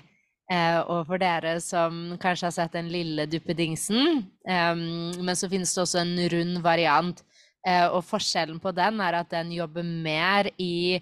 Eh, 0.52 0.80
og 0.82 1.06
for 1.08 1.22
dere 1.22 1.56
som 1.63 2.17
kanskje 2.20 2.50
har 2.50 2.56
sett 2.56 2.74
den 2.76 2.89
lille 2.91 3.24
duppedingsen, 3.30 4.26
um, 4.28 4.82
men 5.24 5.38
så 5.38 5.48
finnes 5.48 5.72
det 5.72 5.84
også 5.86 6.02
en 6.02 6.17
rund 6.34 6.58
variant. 6.65 7.22
Eh, 7.62 7.86
og 7.86 8.02
forskjellen 8.04 8.58
på 8.60 8.74
den 8.74 9.00
er 9.06 9.20
at 9.20 9.30
den 9.32 9.54
jobber 9.54 9.86
mer 9.86 10.50
i 10.60 10.98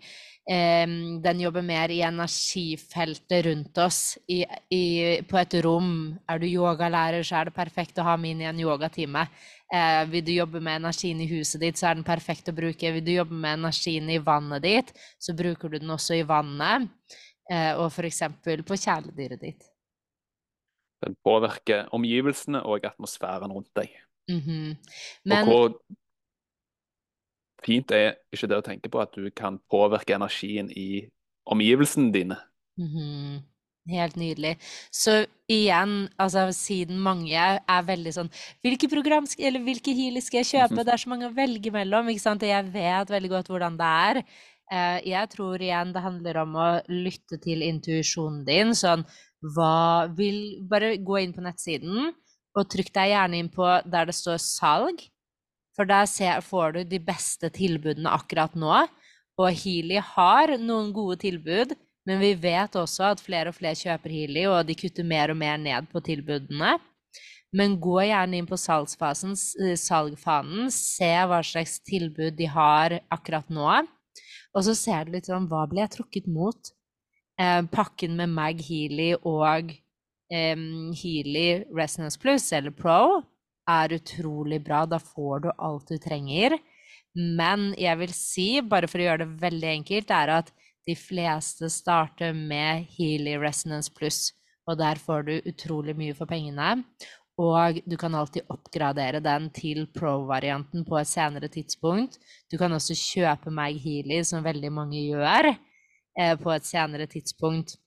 Den 0.49 1.41
jobber 1.43 1.61
mer 1.61 1.91
i 1.93 1.99
energifeltet 2.01 3.45
rundt 3.45 3.77
oss, 3.77 4.17
i, 4.25 4.39
i, 4.73 4.81
på 5.29 5.37
et 5.37 5.53
rom. 5.61 5.91
Er 6.25 6.41
du 6.41 6.47
yogalærer, 6.47 7.21
så 7.21 7.37
er 7.37 7.49
det 7.49 7.53
perfekt 7.53 8.01
å 8.01 8.05
ha 8.07 8.15
med 8.17 8.33
inn 8.33 8.41
i 8.41 8.47
en 8.49 8.61
yogatime. 8.63 9.27
Eh, 9.69 10.01
vil 10.09 10.25
du 10.25 10.31
jobbe 10.33 10.61
med 10.65 10.79
energien 10.81 11.21
i 11.21 11.29
huset 11.29 11.61
ditt, 11.61 11.77
så 11.77 11.91
er 11.91 11.99
den 11.99 12.07
perfekt 12.07 12.49
å 12.49 12.55
bruke. 12.57 12.93
Vil 12.95 13.05
du 13.05 13.13
jobbe 13.13 13.37
med 13.37 13.59
energien 13.59 14.09
i 14.09 14.17
vannet 14.17 14.65
ditt, 14.65 14.93
så 15.21 15.37
bruker 15.37 15.69
du 15.69 15.77
den 15.77 15.93
også 15.93 16.17
i 16.17 16.25
vannet. 16.25 16.89
Eh, 17.49 17.73
og 17.77 17.91
f.eks. 17.91 18.23
på 18.41 18.77
kjæledyret 18.77 19.45
ditt. 19.45 19.69
Den 21.05 21.15
påvirker 21.23 21.87
omgivelsene 21.95 22.63
og 22.65 22.89
atmosfæren 22.89 23.53
rundt 23.53 23.69
deg. 23.77 23.93
Mm 24.29 24.39
-hmm. 24.39 24.75
Men 25.25 25.45
hvor 25.45 25.77
fint 27.65 27.91
er 27.95 28.17
ikke 28.33 28.49
det 28.49 28.59
å 28.59 28.65
tenke 28.65 28.91
på 28.91 29.01
at 29.03 29.15
du 29.15 29.29
kan 29.35 29.59
påvirke 29.71 30.15
energien 30.17 30.69
i 30.71 31.07
omgivelsene 31.49 32.13
dine. 32.13 32.37
Mhm. 32.79 33.45
Helt 33.89 34.17
nydelig. 34.19 34.51
Så 34.93 35.23
igjen, 35.49 36.09
altså 36.19 36.49
siden 36.53 36.99
mange 37.01 37.33
er 37.33 37.85
veldig 37.87 38.11
sånn 38.13 38.29
Hvilke 38.61 38.89
program 38.91 39.25
eller 39.39 39.63
hvilke 39.65 39.95
healer 39.97 40.21
skal 40.21 40.43
jeg 40.43 40.49
kjøpe? 40.51 40.83
Det 40.85 40.93
er 40.93 41.01
så 41.01 41.09
mange 41.09 41.29
å 41.29 41.33
velge 41.33 41.71
mellom, 41.73 42.11
ikke 42.11 42.21
sant? 42.21 42.43
Og 42.45 42.51
jeg 42.51 42.69
vet 42.75 43.09
veldig 43.09 43.31
godt 43.33 43.49
hvordan 43.49 43.79
det 43.79 43.89
er. 44.09 44.21
Eh, 44.69 44.99
jeg 45.09 45.31
tror 45.33 45.63
igjen 45.63 45.93
det 45.95 46.05
handler 46.05 46.41
om 46.43 46.57
å 46.59 46.67
lytte 46.91 47.39
til 47.41 47.63
intuisjonen 47.65 48.43
din. 48.45 48.75
Sånn 48.77 49.05
hva 49.55 50.05
vil 50.13 50.59
Bare 50.69 50.97
gå 50.97 51.21
inn 51.23 51.33
på 51.33 51.41
nettsiden, 51.41 52.11
og 52.57 52.69
trykk 52.69 52.91
deg 52.93 53.13
gjerne 53.13 53.39
inn 53.39 53.49
på 53.53 53.65
der 53.89 54.09
det 54.09 54.17
står 54.17 54.37
salg. 54.43 55.01
For 55.77 55.87
der 55.87 56.41
får 56.41 56.73
du 56.75 56.83
de 56.83 56.99
beste 56.99 57.49
tilbudene 57.53 58.11
akkurat 58.11 58.55
nå. 58.55 58.87
Og 59.39 59.53
Healy 59.55 60.01
har 60.03 60.57
noen 60.59 60.91
gode 60.91 61.21
tilbud, 61.21 61.75
men 62.07 62.19
vi 62.19 62.33
vet 62.35 62.75
også 62.75 63.11
at 63.13 63.21
flere 63.23 63.51
og 63.51 63.55
flere 63.55 63.77
kjøper 63.77 64.11
Healy, 64.11 64.45
og 64.49 64.65
de 64.67 64.75
kutter 64.75 65.07
mer 65.07 65.31
og 65.31 65.39
mer 65.39 65.59
ned 65.61 65.87
på 65.91 66.01
tilbudene. 66.03 66.75
Men 67.55 67.77
gå 67.81 67.95
gjerne 68.05 68.37
inn 68.37 68.49
på 68.49 68.59
salgsfasen, 68.59 69.33
eh, 69.63 69.77
salgfanen, 69.79 70.69
se 70.73 71.09
hva 71.29 71.39
slags 71.45 71.79
tilbud 71.87 72.35
de 72.37 72.49
har 72.49 72.99
akkurat 73.09 73.47
nå. 73.49 73.69
Og 74.53 74.65
så 74.65 74.75
ser 74.77 75.05
du 75.05 75.15
litt 75.15 75.29
sånn, 75.29 75.47
hva 75.49 75.63
ble 75.69 75.81
jeg 75.85 75.95
trukket 75.97 76.29
mot? 76.29 76.71
Eh, 77.39 77.61
pakken 77.71 78.17
med 78.19 78.33
Mag 78.35 78.61
Healy 78.61 79.13
og 79.23 79.71
eh, 80.33 80.55
Healy 81.01 81.65
Resonance 81.73 82.19
Plus, 82.21 82.51
eller 82.53 82.75
Pro, 82.75 83.23
er 83.69 83.95
utrolig 83.99 84.61
bra. 84.65 84.83
Da 84.89 84.99
får 85.01 85.45
du 85.45 85.49
alt 85.55 85.91
du 85.91 85.97
trenger. 86.01 86.57
Men 87.15 87.71
jeg 87.79 87.99
vil 88.01 88.15
si, 88.15 88.49
bare 88.61 88.89
for 88.89 89.01
å 89.01 89.07
gjøre 89.07 89.25
det 89.25 89.43
veldig 89.43 89.71
enkelt, 89.79 90.11
er 90.13 90.33
at 90.39 90.51
de 90.87 90.95
fleste 90.97 91.69
starter 91.71 92.33
med 92.33 92.87
Healy 92.95 93.37
Resonance 93.41 93.91
Plus. 93.93 94.29
Og 94.69 94.77
der 94.79 95.01
får 95.01 95.25
du 95.27 95.33
utrolig 95.49 95.95
mye 95.97 96.15
for 96.17 96.29
pengene. 96.29 96.83
Og 97.39 97.79
du 97.87 97.95
kan 97.97 98.15
alltid 98.19 98.49
oppgradere 98.51 99.21
den 99.23 99.47
til 99.55 99.85
Pro-varianten 99.95 100.83
på 100.87 100.97
et 100.99 101.07
senere 101.07 101.47
tidspunkt. 101.51 102.17
Du 102.51 102.57
kan 102.59 102.73
også 102.75 102.97
kjøpe 102.99 103.53
meg 103.53 103.79
Healy, 103.79 104.19
som 104.27 104.43
veldig 104.43 104.71
mange 104.75 104.99
gjør, 104.99 105.53
eh, 106.19 106.35
på 106.35 106.51
et 106.51 106.67
senere 106.67 107.07
tidspunkt. 107.07 107.77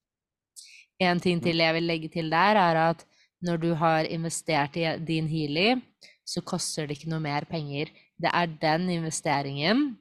En 0.98 1.20
ting 1.20 1.42
til 1.42 1.60
jeg 1.60 1.74
vil 1.74 1.86
legge 1.86 2.08
til 2.08 2.30
der, 2.30 2.56
er 2.56 2.80
at 2.90 3.04
når 3.42 3.60
du 3.62 3.72
har 3.78 4.06
investert 4.10 4.76
i 4.78 4.86
din 5.02 5.28
Healy, 5.30 5.80
så 6.24 6.42
koster 6.46 6.86
det 6.86 6.98
ikke 6.98 7.10
noe 7.10 7.22
mer 7.22 7.46
penger. 7.50 7.90
Det 8.22 8.30
er 8.30 8.50
den 8.62 8.88
investeringen, 8.94 9.96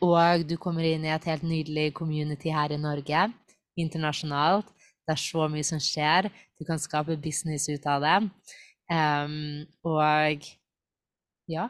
og 0.00 0.44
du 0.48 0.54
kommer 0.60 0.86
inn 0.86 1.04
i 1.04 1.12
et 1.12 1.26
helt 1.28 1.44
nydelig 1.44 1.90
community 1.98 2.52
her 2.54 2.72
i 2.72 2.80
Norge, 2.80 3.28
internasjonalt, 3.76 4.70
Det 5.04 5.12
er 5.12 5.20
så 5.20 5.44
mye 5.52 5.64
som 5.68 5.80
skjer. 5.82 6.30
Du 6.56 6.64
kan 6.64 6.78
skape 6.80 7.18
business 7.20 7.68
ut 7.68 7.84
av 7.84 8.00
det. 8.00 8.30
Um, 8.88 9.64
og 9.84 10.44
ja 11.48 11.68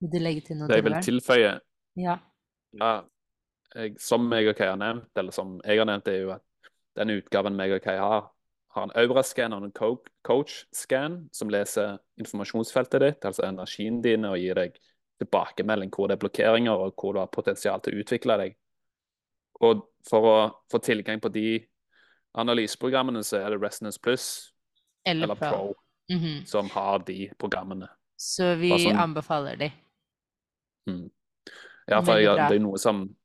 Vil 0.00 0.10
du 0.12 0.18
legge 0.20 0.42
til 0.44 0.58
noe? 0.58 0.68
Det 0.68 0.76
jeg 0.76 0.84
vil 0.84 0.96
tilføye 1.04 1.52
Ja. 1.96 2.18
ja 2.76 2.90
jeg, 3.74 3.94
Som 4.00 4.28
jeg 4.32 4.48
og 4.48 4.56
Kai 4.56 4.68
har 4.68 4.76
nevnt, 4.76 5.08
eller 5.16 5.32
som 5.32 5.58
jeg 5.64 5.78
har 5.78 5.88
nevnt, 5.88 6.08
er 6.08 6.18
jo 6.20 6.34
at 6.34 6.44
den 6.96 7.14
utgaven 7.16 7.56
meg 7.56 7.72
og 7.72 7.80
Kai 7.84 7.96
har, 7.96 8.28
har 8.72 8.86
en 8.86 8.94
Aura-scan 8.96 9.52
og 9.52 9.66
en 9.66 9.98
coach-scan 10.24 11.18
som 11.32 11.50
leser 11.52 11.98
informasjonsfeltet 12.20 13.04
ditt, 13.04 13.26
altså 13.28 13.44
energien 13.44 14.00
din, 14.04 14.24
og 14.24 14.38
gir 14.40 14.56
deg 14.56 14.78
tilbakemelding 15.20 15.92
hvor 15.92 16.08
det 16.08 16.16
er 16.16 16.22
blokkeringer, 16.22 16.72
og 16.72 16.96
hvor 16.96 17.12
du 17.14 17.20
har 17.20 17.32
potensial 17.32 17.82
til 17.84 17.98
å 17.98 18.04
utvikle 18.04 18.38
deg. 18.40 18.56
Og 19.62 19.84
for 20.08 20.28
å 20.28 20.36
få 20.72 20.80
tilgang 20.82 21.20
på 21.22 21.30
de 21.34 21.60
analyseprogrammene, 22.40 23.22
så 23.24 23.42
er 23.42 23.52
det 23.52 23.60
Resonance 23.62 24.00
Plus 24.00 24.26
eller, 25.04 25.24
eller 25.28 25.34
Pro, 25.36 25.50
Pro. 25.50 25.74
Mm 26.10 26.20
-hmm. 26.20 26.44
som 26.44 26.70
har 26.70 26.98
de 26.98 27.30
programmene. 27.38 27.88
Så 28.16 28.54
vi 28.54 28.70
sånn, 28.78 28.96
anbefaler 28.96 29.56
de. 29.56 29.72
Mm. 30.90 31.10
Ja, 31.86 32.00
for 32.00 32.18
jeg, 32.18 32.36
det 32.36 32.56
er 32.56 32.62
noe 32.62 32.78
som 32.78 33.16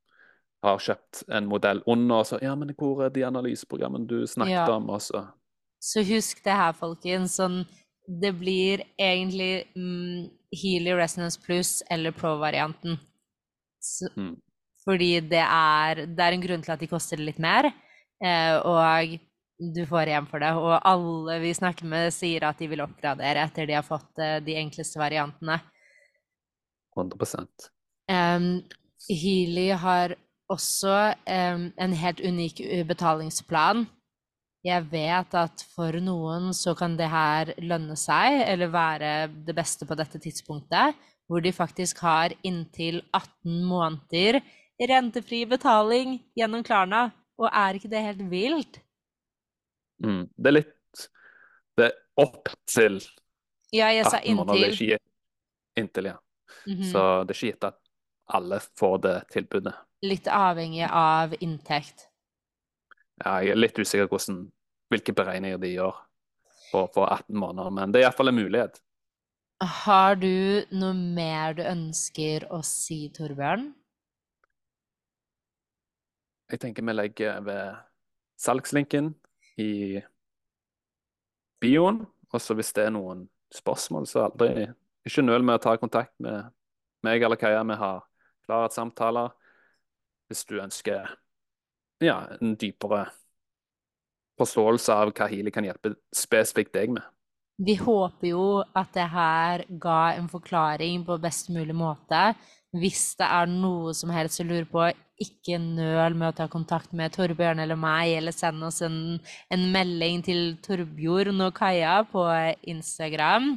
har 0.63 0.79
kjøpt 0.79 1.23
en 1.29 1.45
modell 1.45 1.83
under, 1.85 2.15
og 2.15 2.25
så 2.25 2.39
ja, 2.41 2.55
men 2.55 2.73
hvor 2.77 3.05
er 3.05 3.09
de 3.09 3.23
analyseprogrammene 3.23 4.07
du 4.07 4.27
snakket 4.27 4.53
ja. 4.53 4.75
om? 4.75 4.89
Også? 4.89 5.21
Så 5.21 5.36
husk 6.07 6.43
det 6.45 6.55
her, 6.57 6.73
folkens. 6.77 7.37
Sånn, 7.39 7.61
det 8.07 8.33
blir 8.39 8.83
egentlig 8.99 9.67
mm, 9.75 10.27
Healy 10.55 10.95
Resonance 10.95 11.39
Plus 11.43 11.81
eller 11.91 12.15
Pro-varianten. 12.15 12.97
Mm. 14.15 14.35
Fordi 14.87 15.11
det 15.19 15.43
er, 15.43 16.05
det 16.07 16.23
er, 16.23 16.35
en 16.35 16.43
grunn 16.43 16.63
til 16.63 16.73
at 16.75 16.83
de 16.83 16.89
koster 16.89 17.19
litt 17.19 17.39
mer, 17.43 17.67
eh, 18.23 18.55
og 18.63 19.17
du 19.57 19.81
får 19.89 20.11
igjen 20.11 20.27
for 20.31 20.43
det. 20.43 20.53
Og 20.55 20.77
alle 20.77 21.39
vi 21.43 21.53
snakker 21.57 21.89
med, 21.89 22.13
sier 22.15 22.45
at 22.47 22.59
de 22.61 22.69
vil 22.71 22.83
oppgradere 22.85 23.43
etter 23.43 23.67
de 23.67 23.75
har 23.75 23.85
fått 23.85 24.21
eh, 24.23 24.37
de 24.43 24.55
enkleste 24.61 25.01
variantene. 25.01 25.59
100 26.97 27.45
um, 28.09 28.47
Healy 29.11 29.67
har 29.77 30.15
også 30.49 30.95
um, 31.27 31.67
en 31.77 31.93
helt 31.93 32.23
unik 32.23 32.63
betalingsplan. 32.89 33.83
Jeg 34.67 34.83
vet 34.91 35.35
at 35.39 35.63
for 35.71 35.95
noen 36.03 36.49
så 36.55 36.73
kan 36.75 36.97
det 36.99 37.07
her 37.07 37.53
lønne 37.63 37.95
seg, 37.99 38.41
eller 38.43 38.71
være 38.73 39.11
det 39.47 39.55
beste 39.55 39.87
på 39.87 39.95
dette 39.95 40.19
tidspunktet, 40.19 40.97
hvor 41.27 41.43
de 41.43 41.53
faktisk 41.55 42.01
har 42.03 42.35
inntil 42.47 42.99
18 43.15 43.61
måneder 43.67 44.41
rentefri 44.91 45.45
betaling 45.47 46.17
gjennom 46.37 46.65
Klarna. 46.67 47.07
Og 47.37 47.47
er 47.51 47.77
ikke 47.77 47.91
det 47.91 48.01
helt 48.01 48.23
vilt? 48.31 48.79
Mm, 50.03 50.25
det 50.35 50.49
er 50.49 50.55
litt 50.59 50.73
Det 51.77 51.85
er 51.85 51.95
opp 52.21 52.49
til 52.69 52.99
ja, 53.73 53.89
jeg 53.91 54.05
sa 54.07 54.19
18 54.19 54.35
måneder. 54.39 54.57
Det 54.57 54.67
er 54.67 54.97
ikke 54.97 54.99
inntil, 55.77 56.05
ja. 56.05 56.17
Mm 56.65 56.77
-hmm. 56.77 56.91
Så 56.91 57.23
det 57.23 57.31
er 57.31 57.37
ikke 57.37 57.53
gitt 57.53 57.63
at 57.63 57.77
alle 58.27 58.59
får 58.79 58.97
det 58.97 59.23
tilbudet. 59.31 59.73
Litt 60.01 60.27
avhengig 60.27 60.87
av 60.89 61.33
inntekt. 61.39 62.07
Ja, 63.25 63.39
jeg 63.41 63.49
er 63.49 63.55
litt 63.55 63.79
usikker 63.79 64.07
på 64.07 64.19
hvilke 64.91 65.15
beregninger 65.15 65.59
de 65.61 65.73
gjør 65.75 65.95
for, 66.71 66.89
på 66.93 67.03
18 67.05 67.37
måneder, 67.37 67.73
men 67.73 67.93
det 67.93 68.01
er 68.01 68.07
iallfall 68.07 68.31
en 68.31 68.39
mulighet. 68.39 68.79
Har 69.63 70.19
du 70.21 70.65
noe 70.77 70.93
mer 70.93 71.55
du 71.57 71.63
ønsker 71.65 72.45
å 72.53 72.61
si, 72.65 73.07
Torbjørn? 73.15 73.71
Jeg 76.47 76.61
tenker 76.61 76.85
vi 76.85 76.93
legger 76.93 77.41
ved 77.43 77.79
salgslinken 78.39 79.09
i 79.59 79.99
bioen. 81.59 82.05
Og 82.29 82.43
så 82.43 82.55
hvis 82.55 82.73
det 82.75 82.85
er 82.85 82.93
noen 82.93 83.25
spørsmål, 83.55 84.05
så 84.07 84.27
aldri 84.27 84.67
ikke 85.07 85.25
nøl 85.25 85.45
med 85.47 85.57
å 85.57 85.63
ta 85.63 85.73
kontakt 85.79 86.13
med 86.23 86.51
meg 87.05 87.23
eller 87.23 87.39
Kaja. 87.39 87.63
Vi 87.65 87.79
har 87.81 88.03
klare 88.45 88.69
samtaler 88.71 89.33
hvis 90.27 90.43
du 90.47 90.57
ønsker 90.61 91.07
ja, 92.03 92.19
en 92.37 92.55
dypere 92.59 93.07
forståelse 94.39 94.93
av 94.93 95.13
hva 95.13 95.29
Healy 95.31 95.53
kan 95.53 95.67
hjelpe 95.67 95.95
spesifikt 96.15 96.75
deg 96.77 96.93
med. 96.97 97.05
Vi 97.57 97.73
håper 97.79 98.29
jo 98.29 98.61
at 98.77 98.91
det 98.93 99.07
her 99.09 99.63
ga 99.81 100.13
en 100.13 100.29
forklaring 100.29 101.01
på 101.07 101.17
best 101.21 101.49
mulig 101.49 101.73
måte. 101.75 102.35
Hvis 102.77 103.15
det 103.17 103.25
er 103.25 103.49
noe 103.49 103.95
som 103.97 104.11
helst 104.13 104.43
du 104.43 104.45
lurer 104.45 104.67
på, 104.69 104.85
ikke 105.17 105.57
nøl 105.57 106.13
med 106.13 106.29
å 106.29 106.35
ta 106.37 106.45
kontakt 106.51 106.91
med 106.93 107.15
Torbjørn 107.15 107.63
eller 107.63 107.79
meg, 107.79 108.11
eller 108.19 108.35
send 108.35 108.61
oss 108.67 108.83
en, 108.85 109.17
en 109.49 109.63
melding 109.73 110.21
til 110.27 110.41
Torbjørn 110.61 111.41
og 111.47 111.55
Kaja 111.57 112.03
på 112.11 112.27
Instagram. 112.69 113.55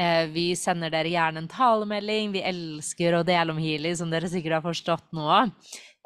Eh, 0.00 0.26
vi 0.32 0.50
sender 0.56 0.92
dere 0.92 1.10
gjerne 1.12 1.42
en 1.42 1.50
talemelding. 1.50 2.34
Vi 2.36 2.44
elsker 2.46 3.16
å 3.16 3.24
dele 3.26 3.52
om 3.52 3.60
Healy, 3.60 3.94
som 3.96 4.12
dere 4.12 4.28
sikkert 4.30 4.58
har 4.58 4.66
forstått 4.66 5.08
nå. 5.16 5.30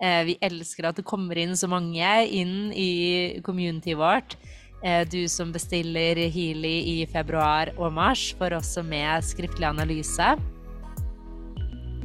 Eh, 0.03 0.25
vi 0.27 0.35
elsker 0.43 0.89
at 0.89 0.99
det 0.99 1.07
kommer 1.07 1.39
inn 1.39 1.55
så 1.57 1.69
mange 1.71 2.11
inn 2.27 2.73
i 2.75 3.41
communityet 3.47 3.99
vårt. 3.99 4.37
Eh, 4.85 5.07
du 5.09 5.29
som 5.29 5.53
bestiller 5.55 6.19
Healy 6.19 6.75
i 6.91 7.07
februar 7.11 7.73
og 7.79 7.93
mars, 7.95 8.33
får 8.39 8.59
også 8.59 8.85
med 8.85 9.25
skriftlig 9.25 9.69
analyse. 9.71 10.35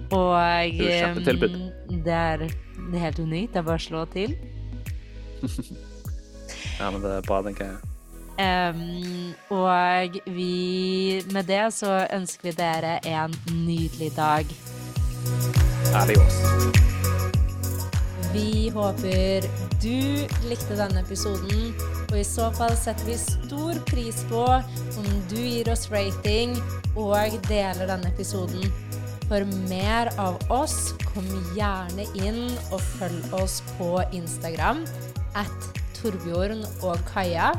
Og 0.10 0.80
det 0.80 2.15
er, 2.15 2.47
det 2.47 2.95
er 2.95 3.04
helt 3.04 3.19
unikt. 3.19 3.54
Det 3.54 3.62
er 3.62 3.67
bare 3.67 3.82
å 3.82 3.84
slå 3.84 4.06
til. 4.13 4.34
ja, 6.80 6.89
men 6.89 7.02
det 7.04 7.13
er 7.19 7.28
bra, 7.28 7.43
tenker 7.45 7.73
jeg. 7.73 7.86
Um, 8.39 9.34
og 9.52 10.15
vi 10.32 11.21
Med 11.34 11.49
det 11.52 11.73
så 11.75 12.06
ønsker 12.08 12.47
vi 12.47 12.56
dere 12.56 12.99
en 13.04 13.36
nydelig 13.52 14.13
dag. 14.15 14.47
Adios. 15.99 16.39
Vi 18.29 18.69
håper 18.69 19.41
du 19.81 20.21
likte 20.45 20.75
denne 20.77 21.01
episoden, 21.01 21.73
og 22.11 22.17
i 22.19 22.23
så 22.27 22.51
fall 22.53 22.75
setter 22.77 23.07
vi 23.09 23.15
stor 23.17 23.73
pris 23.89 24.19
på 24.29 24.43
om 25.01 25.07
du 25.31 25.39
gir 25.39 25.71
oss 25.73 25.89
rating 25.89 26.53
og 26.93 27.33
deler 27.47 27.87
denne 27.89 28.07
episoden. 28.11 28.69
For 29.29 29.45
mer 29.69 30.09
av 30.21 30.37
oss, 30.53 30.93
kom 31.09 31.25
gjerne 31.57 32.05
inn 32.21 32.57
og 32.69 32.81
følg 32.97 33.33
oss 33.37 33.61
på 33.77 33.89
Instagram 34.13 34.85
at 35.37 35.51
Torbjørn 35.97 36.65
og 36.85 36.97
Kaja. 37.09 37.49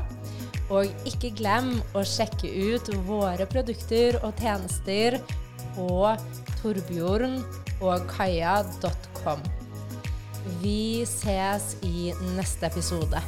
Og 0.71 0.87
ikke 1.09 1.31
glem 1.35 1.83
å 1.99 2.01
sjekke 2.07 2.47
ut 2.47 2.87
våre 3.09 3.47
produkter 3.51 4.15
og 4.23 4.31
tjenester 4.39 5.19
på 5.75 6.15
torbjørnogkaja.com. 6.61 9.60
Vi 10.63 11.07
ses 11.07 11.77
i 11.83 12.13
neste 12.37 12.67
episode. 12.67 13.21